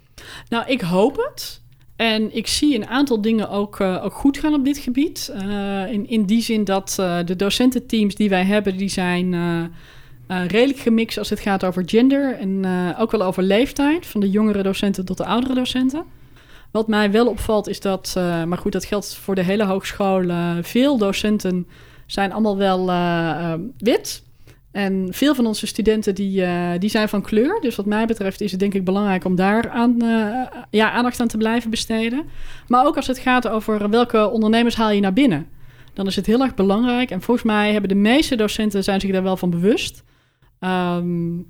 Nou, 0.49 0.67
ik 0.67 0.81
hoop 0.81 1.15
het. 1.29 1.61
En 1.95 2.35
ik 2.35 2.47
zie 2.47 2.75
een 2.75 2.87
aantal 2.87 3.21
dingen 3.21 3.49
ook, 3.49 3.79
uh, 3.79 4.03
ook 4.03 4.13
goed 4.13 4.37
gaan 4.37 4.53
op 4.53 4.65
dit 4.65 4.77
gebied. 4.77 5.33
Uh, 5.35 5.91
in, 5.91 6.09
in 6.09 6.25
die 6.25 6.41
zin 6.41 6.63
dat 6.63 6.93
de 7.25 7.35
docententeams 7.35 8.15
die 8.15 8.29
wij 8.29 8.43
hebben, 8.43 8.77
die 8.77 8.89
zijn 8.89 9.33
uh, 10.31 10.45
redelijk 10.47 10.79
gemixt 10.79 11.17
als 11.17 11.29
het 11.29 11.39
gaat 11.39 11.63
over 11.63 11.83
gender 11.85 12.37
en 12.37 12.49
uh, 12.65 12.99
ook 12.99 13.11
wel 13.11 13.21
over 13.21 13.43
leeftijd, 13.43 14.05
van 14.05 14.21
de 14.21 14.29
jongere 14.29 14.63
docenten 14.63 15.05
tot 15.05 15.17
de 15.17 15.25
oudere 15.25 15.53
docenten. 15.53 16.03
Wat 16.71 16.87
mij 16.87 17.11
wel 17.11 17.27
opvalt 17.27 17.67
is 17.67 17.79
dat, 17.79 18.15
uh, 18.17 18.43
maar 18.43 18.57
goed, 18.57 18.71
dat 18.71 18.85
geldt 18.85 19.15
voor 19.15 19.35
de 19.35 19.43
hele 19.43 19.63
hogeschool. 19.63 20.23
veel 20.61 20.97
docenten 20.97 21.67
zijn 22.05 22.31
allemaal 22.31 22.57
wel 22.57 22.85
wit. 23.77 24.23
En 24.71 25.07
veel 25.11 25.35
van 25.35 25.45
onze 25.45 25.67
studenten 25.67 26.15
die, 26.15 26.45
die 26.77 26.89
zijn 26.89 27.09
van 27.09 27.21
kleur. 27.21 27.57
Dus 27.61 27.75
wat 27.75 27.85
mij 27.85 28.05
betreft 28.05 28.41
is 28.41 28.51
het 28.51 28.59
denk 28.59 28.73
ik 28.73 28.83
belangrijk 28.83 29.25
om 29.25 29.35
daar 29.35 29.69
aan, 29.69 29.97
ja, 30.69 30.91
aandacht 30.91 31.19
aan 31.19 31.27
te 31.27 31.37
blijven 31.37 31.69
besteden. 31.69 32.23
Maar 32.67 32.85
ook 32.85 32.95
als 32.95 33.07
het 33.07 33.19
gaat 33.19 33.47
over 33.47 33.89
welke 33.89 34.29
ondernemers 34.29 34.75
haal 34.75 34.91
je 34.91 35.01
naar 35.01 35.13
binnen. 35.13 35.47
Dan 35.93 36.07
is 36.07 36.15
het 36.15 36.25
heel 36.25 36.41
erg 36.41 36.55
belangrijk. 36.55 37.11
En 37.11 37.21
volgens 37.21 37.45
mij 37.45 37.71
hebben 37.71 37.89
de 37.89 37.95
meeste 37.95 38.35
docenten 38.35 38.83
zijn 38.83 38.99
zich 38.99 39.11
daar 39.11 39.23
wel 39.23 39.37
van 39.37 39.49
bewust 39.49 40.03
Um, 40.59 41.47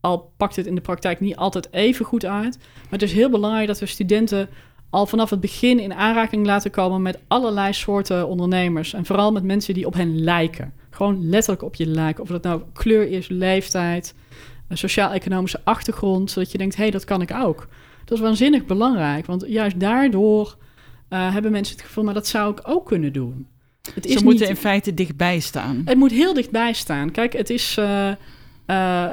al 0.00 0.32
pakt 0.36 0.56
het 0.56 0.66
in 0.66 0.74
de 0.74 0.80
praktijk 0.80 1.20
niet 1.20 1.36
altijd 1.36 1.72
even 1.72 2.04
goed 2.04 2.24
uit. 2.24 2.58
Maar 2.58 2.98
het 2.98 3.02
is 3.02 3.12
heel 3.12 3.30
belangrijk 3.30 3.66
dat 3.66 3.78
we 3.78 3.86
studenten 3.86 4.48
al 4.90 5.06
vanaf 5.06 5.30
het 5.30 5.40
begin 5.40 5.78
in 5.78 5.94
aanraking 5.94 6.46
laten 6.46 6.70
komen 6.70 7.02
met 7.02 7.18
allerlei 7.28 7.72
soorten 7.72 8.28
ondernemers. 8.28 8.92
En 8.92 9.06
vooral 9.06 9.32
met 9.32 9.44
mensen 9.44 9.74
die 9.74 9.86
op 9.86 9.94
hen 9.94 10.20
lijken. 10.22 10.72
Gewoon 10.90 11.28
letterlijk 11.28 11.62
op 11.62 11.74
je 11.74 11.86
lijken. 11.86 12.22
Of 12.22 12.28
dat 12.28 12.42
nou 12.42 12.62
kleur 12.72 13.08
is, 13.08 13.28
leeftijd, 13.28 14.14
sociaal-economische 14.68 15.60
achtergrond. 15.64 16.30
Zodat 16.30 16.52
je 16.52 16.58
denkt, 16.58 16.76
hé, 16.76 16.82
hey, 16.82 16.90
dat 16.90 17.04
kan 17.04 17.22
ik 17.22 17.34
ook. 17.34 17.68
Dat 18.04 18.18
is 18.18 18.24
waanzinnig 18.24 18.66
belangrijk. 18.66 19.26
Want 19.26 19.44
juist 19.46 19.80
daardoor 19.80 20.56
uh, 21.10 21.32
hebben 21.32 21.52
mensen 21.52 21.76
het 21.76 21.84
gevoel, 21.84 22.04
maar 22.04 22.14
dat 22.14 22.26
zou 22.26 22.52
ik 22.52 22.60
ook 22.62 22.86
kunnen 22.86 23.12
doen. 23.12 23.46
Het 23.94 24.06
is 24.06 24.18
Ze 24.18 24.24
moeten 24.24 24.48
in 24.48 24.56
feite 24.56 24.94
dichtbij 24.94 25.40
staan. 25.40 25.82
Het 25.84 25.96
moet 25.96 26.10
heel 26.10 26.34
dichtbij 26.34 26.72
staan. 26.72 27.10
Kijk, 27.10 27.32
het 27.32 27.50
is... 27.50 27.76
Uh, 27.78 28.10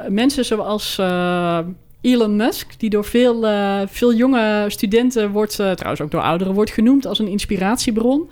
mensen 0.08 0.44
zoals 0.44 0.96
uh, 1.00 1.58
Elon 2.00 2.36
Musk, 2.36 2.80
die 2.80 2.90
door 2.90 3.04
veel, 3.04 3.44
uh, 3.44 3.80
veel 3.86 4.14
jonge 4.14 4.64
studenten 4.68 5.30
wordt, 5.30 5.54
trouwens 5.54 6.00
ook 6.00 6.10
door 6.10 6.20
ouderen, 6.20 6.54
wordt 6.54 6.70
genoemd 6.70 7.06
als 7.06 7.18
een 7.18 7.28
inspiratiebron. 7.28 8.30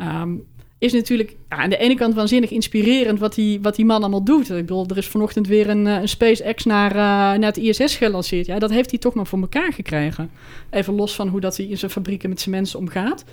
Um, 0.00 0.44
is 0.78 0.92
natuurlijk 0.92 1.36
ja, 1.48 1.56
aan 1.56 1.70
de 1.70 1.76
ene 1.76 1.94
kant 1.94 2.14
waanzinnig 2.14 2.50
inspirerend 2.50 3.18
wat 3.18 3.34
die, 3.34 3.60
wat 3.60 3.76
die 3.76 3.84
man 3.84 4.00
allemaal 4.00 4.24
doet. 4.24 4.50
Ik 4.50 4.56
bedoel, 4.56 4.86
er 4.88 4.96
is 4.96 5.06
vanochtend 5.06 5.46
weer 5.46 5.68
een, 5.68 5.86
een 5.86 6.08
SpaceX 6.08 6.64
naar, 6.64 6.94
naar 7.38 7.52
het 7.52 7.56
ISS 7.56 7.96
gelanceerd. 7.96 8.46
Ja, 8.46 8.58
dat 8.58 8.70
heeft 8.70 8.90
hij 8.90 8.98
toch 8.98 9.14
maar 9.14 9.26
voor 9.26 9.40
elkaar 9.40 9.72
gekregen. 9.72 10.30
Even 10.70 10.94
los 10.94 11.14
van 11.14 11.28
hoe 11.28 11.40
dat 11.40 11.56
hij 11.56 11.66
in 11.66 11.78
zijn 11.78 11.90
fabrieken 11.90 12.28
met 12.28 12.40
zijn 12.40 12.54
mensen 12.54 12.78
omgaat. 12.78 13.24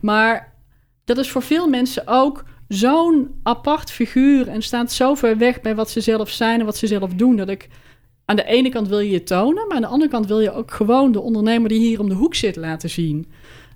Maar 0.00 0.52
dat 1.04 1.18
is 1.18 1.30
voor 1.30 1.42
veel 1.42 1.68
mensen 1.68 2.02
ook 2.06 2.44
zo'n 2.68 3.30
apart 3.42 3.90
figuur 3.90 4.48
en 4.48 4.62
staat 4.62 4.92
zo 4.92 5.14
ver 5.14 5.38
weg 5.38 5.60
bij 5.60 5.74
wat 5.74 5.90
ze 5.90 6.00
zelf 6.00 6.30
zijn 6.30 6.60
en 6.60 6.66
wat 6.66 6.76
ze 6.76 6.86
zelf 6.86 7.14
doen. 7.14 7.36
Dat 7.36 7.48
ik 7.48 7.68
aan 8.24 8.36
de 8.36 8.44
ene 8.44 8.68
kant 8.68 8.88
wil 8.88 8.98
je 8.98 9.10
je 9.10 9.22
tonen, 9.22 9.66
maar 9.66 9.76
aan 9.76 9.82
de 9.82 9.88
andere 9.88 10.10
kant 10.10 10.26
wil 10.26 10.40
je 10.40 10.52
ook 10.52 10.70
gewoon 10.70 11.12
de 11.12 11.20
ondernemer 11.20 11.68
die 11.68 11.80
hier 11.80 12.00
om 12.00 12.08
de 12.08 12.14
hoek 12.14 12.34
zit 12.34 12.56
laten 12.56 12.90
zien. 12.90 13.26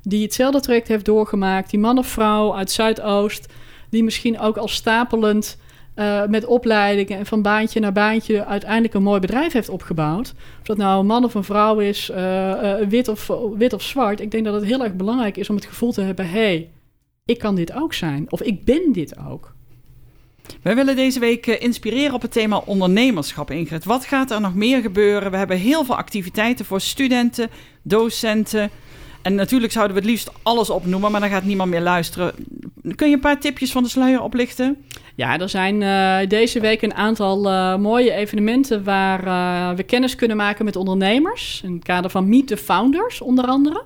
Die 0.03 0.23
hetzelfde 0.23 0.61
traject 0.61 0.89
heeft 0.89 1.05
doorgemaakt, 1.05 1.71
die 1.71 1.81
man 1.81 1.99
of 1.99 2.07
vrouw 2.07 2.55
uit 2.55 2.71
Zuidoost, 2.71 3.53
die 3.91 4.05
misschien 4.05 4.39
ook 4.39 4.57
al 4.57 4.69
stapelend 4.69 5.59
uh, 5.97 6.27
met 6.27 6.45
opleidingen 6.45 7.19
en 7.19 7.27
van 7.27 7.43
baantje 7.43 7.81
naar 7.81 7.93
baantje 7.93 8.45
uiteindelijk 8.45 8.95
een 8.95 9.03
mooi 9.03 9.21
bedrijf 9.21 9.53
heeft 9.53 9.69
opgebouwd. 9.69 10.35
Of 10.61 10.67
dat 10.67 10.77
nou 10.77 11.01
een 11.01 11.07
man 11.07 11.25
of 11.25 11.35
een 11.35 11.45
vrouw 11.45 11.79
is, 11.79 12.11
uh, 12.11 12.17
uh, 12.17 12.75
wit, 12.89 13.09
of, 13.09 13.31
wit 13.57 13.73
of 13.73 13.83
zwart. 13.83 14.21
Ik 14.21 14.31
denk 14.31 14.45
dat 14.45 14.55
het 14.55 14.65
heel 14.65 14.83
erg 14.83 14.95
belangrijk 14.95 15.37
is 15.37 15.51
om 15.51 15.57
het 15.57 15.65
gevoel 15.65 15.93
te 15.93 16.01
hebben: 16.01 16.29
hé, 16.29 16.41
hey, 16.41 16.71
ik 17.31 17.39
kan 17.39 17.55
dit 17.55 17.73
ook 17.73 17.95
zijn. 17.95 18.27
Of 18.29 18.43
ik 18.43 18.65
ben 18.65 18.93
dit 18.93 19.19
ook. 19.19 19.55
Wij 20.63 20.75
willen 20.75 20.97
deze 20.97 21.21
week 21.21 21.47
eh, 21.47 21.63
inspireren 21.63 22.15
op 22.15 22.23
het 22.23 22.33
thema 22.33 22.63
ondernemerschap, 22.65 23.51
Ingrid. 23.51 23.85
Wat 23.85 24.05
gaat 24.05 24.31
er 24.31 24.41
nog 24.41 24.55
meer 24.55 24.81
gebeuren? 24.81 25.31
We 25.31 25.37
hebben 25.37 25.57
heel 25.57 25.85
veel 25.85 25.97
activiteiten 25.97 26.65
voor 26.65 26.81
studenten, 26.81 27.51
docenten. 27.83 28.71
En 29.23 29.35
natuurlijk 29.35 29.73
zouden 29.73 29.95
we 29.95 30.03
het 30.03 30.11
liefst 30.11 30.31
alles 30.43 30.71
opnoemen, 30.71 31.11
maar 31.11 31.21
dan 31.21 31.31
gaat 31.31 31.45
niemand 31.45 31.71
meer 31.71 31.81
luisteren. 31.81 32.35
Kun 32.95 33.09
je 33.09 33.15
een 33.15 33.21
paar 33.21 33.41
tipjes 33.41 33.73
van 33.73 33.83
de 33.83 33.89
sluier 33.89 34.23
oplichten? 34.23 34.85
Ja, 35.15 35.39
er 35.39 35.49
zijn 35.49 35.81
uh, 35.81 36.29
deze 36.29 36.61
week 36.61 36.83
een 36.83 36.95
aantal 36.95 37.47
uh, 37.47 37.77
mooie 37.77 38.13
evenementen 38.13 38.85
waar 38.85 39.27
uh, 39.27 39.77
we 39.77 39.83
kennis 39.83 40.15
kunnen 40.15 40.37
maken 40.37 40.65
met 40.65 40.77
ondernemers. 40.77 41.61
In 41.65 41.73
het 41.73 41.85
kader 41.85 42.11
van 42.11 42.29
Meet 42.29 42.47
the 42.47 42.57
Founders, 42.57 43.21
onder 43.21 43.45
andere 43.45 43.85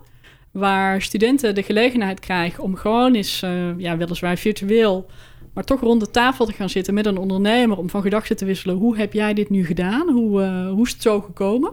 waar 0.54 1.02
studenten 1.02 1.54
de 1.54 1.62
gelegenheid 1.62 2.20
krijgen 2.20 2.62
om 2.62 2.76
gewoon 2.76 3.14
eens, 3.14 3.42
uh, 3.42 3.78
ja, 3.78 3.96
weliswaar 3.96 4.36
virtueel, 4.36 5.06
maar 5.54 5.64
toch 5.64 5.80
rond 5.80 6.00
de 6.00 6.10
tafel 6.10 6.46
te 6.46 6.52
gaan 6.52 6.68
zitten 6.68 6.94
met 6.94 7.06
een 7.06 7.18
ondernemer 7.18 7.78
om 7.78 7.90
van 7.90 8.02
gedachten 8.02 8.36
te 8.36 8.44
wisselen. 8.44 8.76
Hoe 8.76 8.96
heb 8.96 9.12
jij 9.12 9.34
dit 9.34 9.50
nu 9.50 9.66
gedaan? 9.66 10.08
Hoe, 10.08 10.42
uh, 10.42 10.70
hoe 10.70 10.86
is 10.86 10.92
het 10.92 11.02
zo 11.02 11.20
gekomen? 11.20 11.72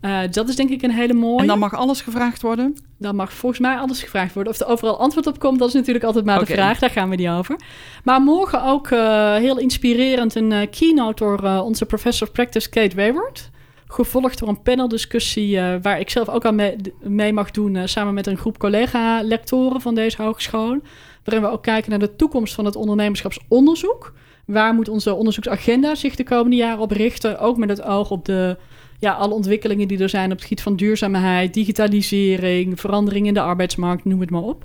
Uh, 0.00 0.20
dat 0.30 0.48
is 0.48 0.56
denk 0.56 0.70
ik 0.70 0.82
een 0.82 0.90
hele 0.90 1.12
mooie. 1.12 1.40
En 1.40 1.46
dan 1.46 1.58
mag 1.58 1.74
alles 1.74 2.00
gevraagd 2.00 2.42
worden? 2.42 2.76
Dan 2.98 3.16
mag 3.16 3.32
volgens 3.32 3.60
mij 3.60 3.76
alles 3.76 4.02
gevraagd 4.02 4.34
worden. 4.34 4.52
Of 4.52 4.60
er 4.60 4.66
overal 4.66 4.98
antwoord 4.98 5.26
op 5.26 5.38
komt, 5.38 5.58
dat 5.58 5.68
is 5.68 5.74
natuurlijk 5.74 6.04
altijd 6.04 6.24
maar 6.24 6.38
de 6.38 6.46
vraag. 6.46 6.78
Daar 6.78 6.90
gaan 6.90 7.10
we 7.10 7.16
niet 7.16 7.28
over. 7.28 7.56
Maar 8.04 8.20
morgen 8.20 8.64
ook 8.64 8.90
heel 9.38 9.58
inspirerend 9.58 10.34
een 10.34 10.68
keynote 10.70 11.24
door 11.24 11.60
onze 11.62 11.86
professor 11.86 12.26
of 12.26 12.32
practice 12.32 12.68
Kate 12.68 12.96
Wayward 12.96 13.50
gevolgd 13.92 14.38
door 14.38 14.48
een 14.48 14.62
paneldiscussie 14.62 15.56
uh, 15.56 15.74
waar 15.82 16.00
ik 16.00 16.10
zelf 16.10 16.28
ook 16.28 16.44
aan 16.44 16.60
mee, 17.00 17.32
mag 17.32 17.50
doen, 17.50 17.74
uh, 17.74 17.82
samen 17.84 18.14
met 18.14 18.26
een 18.26 18.36
groep 18.36 18.58
collega-lectoren 18.58 19.80
van 19.80 19.94
deze 19.94 20.22
hogeschool. 20.22 20.78
Waarin 21.24 21.44
we 21.44 21.50
ook 21.52 21.62
kijken 21.62 21.90
naar 21.90 21.98
de 21.98 22.16
toekomst 22.16 22.54
van 22.54 22.64
het 22.64 22.76
ondernemerschapsonderzoek. 22.76 24.12
Waar 24.44 24.74
moet 24.74 24.88
onze 24.88 25.14
onderzoeksagenda 25.14 25.94
zich 25.94 26.16
de 26.16 26.24
komende 26.24 26.56
jaren 26.56 26.80
op 26.80 26.90
richten? 26.90 27.38
Ook 27.38 27.56
met 27.56 27.68
het 27.68 27.82
oog 27.82 28.10
op 28.10 28.24
de, 28.24 28.56
ja, 28.98 29.12
alle 29.12 29.34
ontwikkelingen 29.34 29.88
die 29.88 29.98
er 29.98 30.08
zijn 30.08 30.24
op 30.24 30.36
het 30.36 30.42
gebied 30.42 30.62
van 30.62 30.76
duurzaamheid, 30.76 31.54
digitalisering, 31.54 32.80
verandering 32.80 33.26
in 33.26 33.34
de 33.34 33.40
arbeidsmarkt, 33.40 34.04
noem 34.04 34.20
het 34.20 34.30
maar 34.30 34.42
op. 34.42 34.64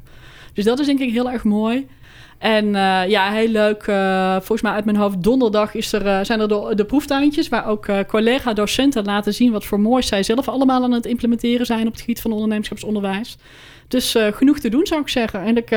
Dus 0.53 0.65
dat 0.65 0.79
is 0.79 0.85
denk 0.85 0.99
ik 0.99 1.11
heel 1.11 1.31
erg 1.31 1.43
mooi. 1.43 1.88
En 2.45 2.75
eh, 2.75 3.10
ja, 3.10 3.31
heel 3.31 3.47
leuk. 3.47 3.84
Eh, 3.84 4.31
volgens 4.31 4.62
mij 4.62 4.71
uit 4.71 4.86
mijn 4.86 4.97
hoofd 4.97 5.23
donderdag 5.23 5.73
is 5.73 5.93
er, 5.93 6.08
eh, 6.08 6.19
zijn 6.21 6.39
er 6.39 6.47
de, 6.47 6.71
de 6.75 6.86
proeftuintjes... 6.86 7.49
waar 7.49 7.67
ook 7.67 7.88
collega-docenten 8.08 9.05
laten 9.05 9.34
zien 9.34 9.51
wat 9.51 9.65
voor 9.65 9.79
moois 9.79 10.08
zij 10.08 10.23
zelf 10.23 10.47
allemaal 10.47 10.84
aan 10.84 10.91
het 10.91 11.05
implementeren 11.05 11.65
zijn... 11.65 11.88
op 11.88 11.91
het 11.91 12.01
gebied 12.01 12.21
van 12.21 12.31
ondernemerschapsonderwijs. 12.31 13.38
Dus 13.88 14.15
genoeg 14.31 14.60
te 14.60 14.69
doen, 14.69 14.86
zou 14.86 15.01
ik 15.01 15.10
zeggen. 15.10 15.41
En 15.41 15.58
ik, 15.58 15.69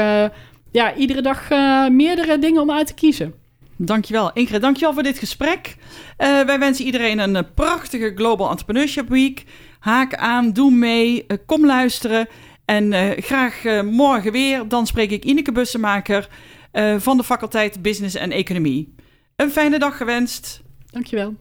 ja, 0.72 0.94
iedere 0.94 1.22
dag 1.22 1.48
meerdere 1.90 2.38
dingen 2.38 2.62
om 2.62 2.70
uit 2.70 2.87
te 2.87 2.94
kiezen. 2.94 3.35
Dankjewel, 3.76 4.31
Ingrid. 4.33 4.61
Dankjewel 4.61 4.92
voor 4.94 5.02
dit 5.02 5.18
gesprek. 5.18 5.76
wij 6.16 6.59
wensen 6.59 6.85
iedereen 6.85 7.18
een 7.18 7.46
prachtige 7.54 8.12
Global 8.14 8.50
Entrepreneurship 8.50 9.09
Week. 9.09 9.44
Haak 9.78 10.14
aan, 10.14 10.52
doe 10.52 10.70
mee, 10.70 11.26
kom 11.46 11.66
luisteren... 11.66 12.28
En 12.64 12.92
graag 13.22 13.62
morgen 13.85 14.33
weer. 14.33 14.68
Dan 14.68 14.87
spreek 14.87 15.11
ik 15.11 15.24
Ineke 15.24 15.52
Bussenmaker. 15.52 16.28
Eh, 16.70 16.96
van 16.98 17.16
de 17.16 17.24
faculteit 17.24 17.83
Business 17.83 18.14
en 18.14 18.33
Economie. 18.33 18.94
Een 19.37 19.50
fijne 19.50 19.78
dag 19.78 19.96
gewenst. 19.96 20.62
Dankjewel. 20.90 21.35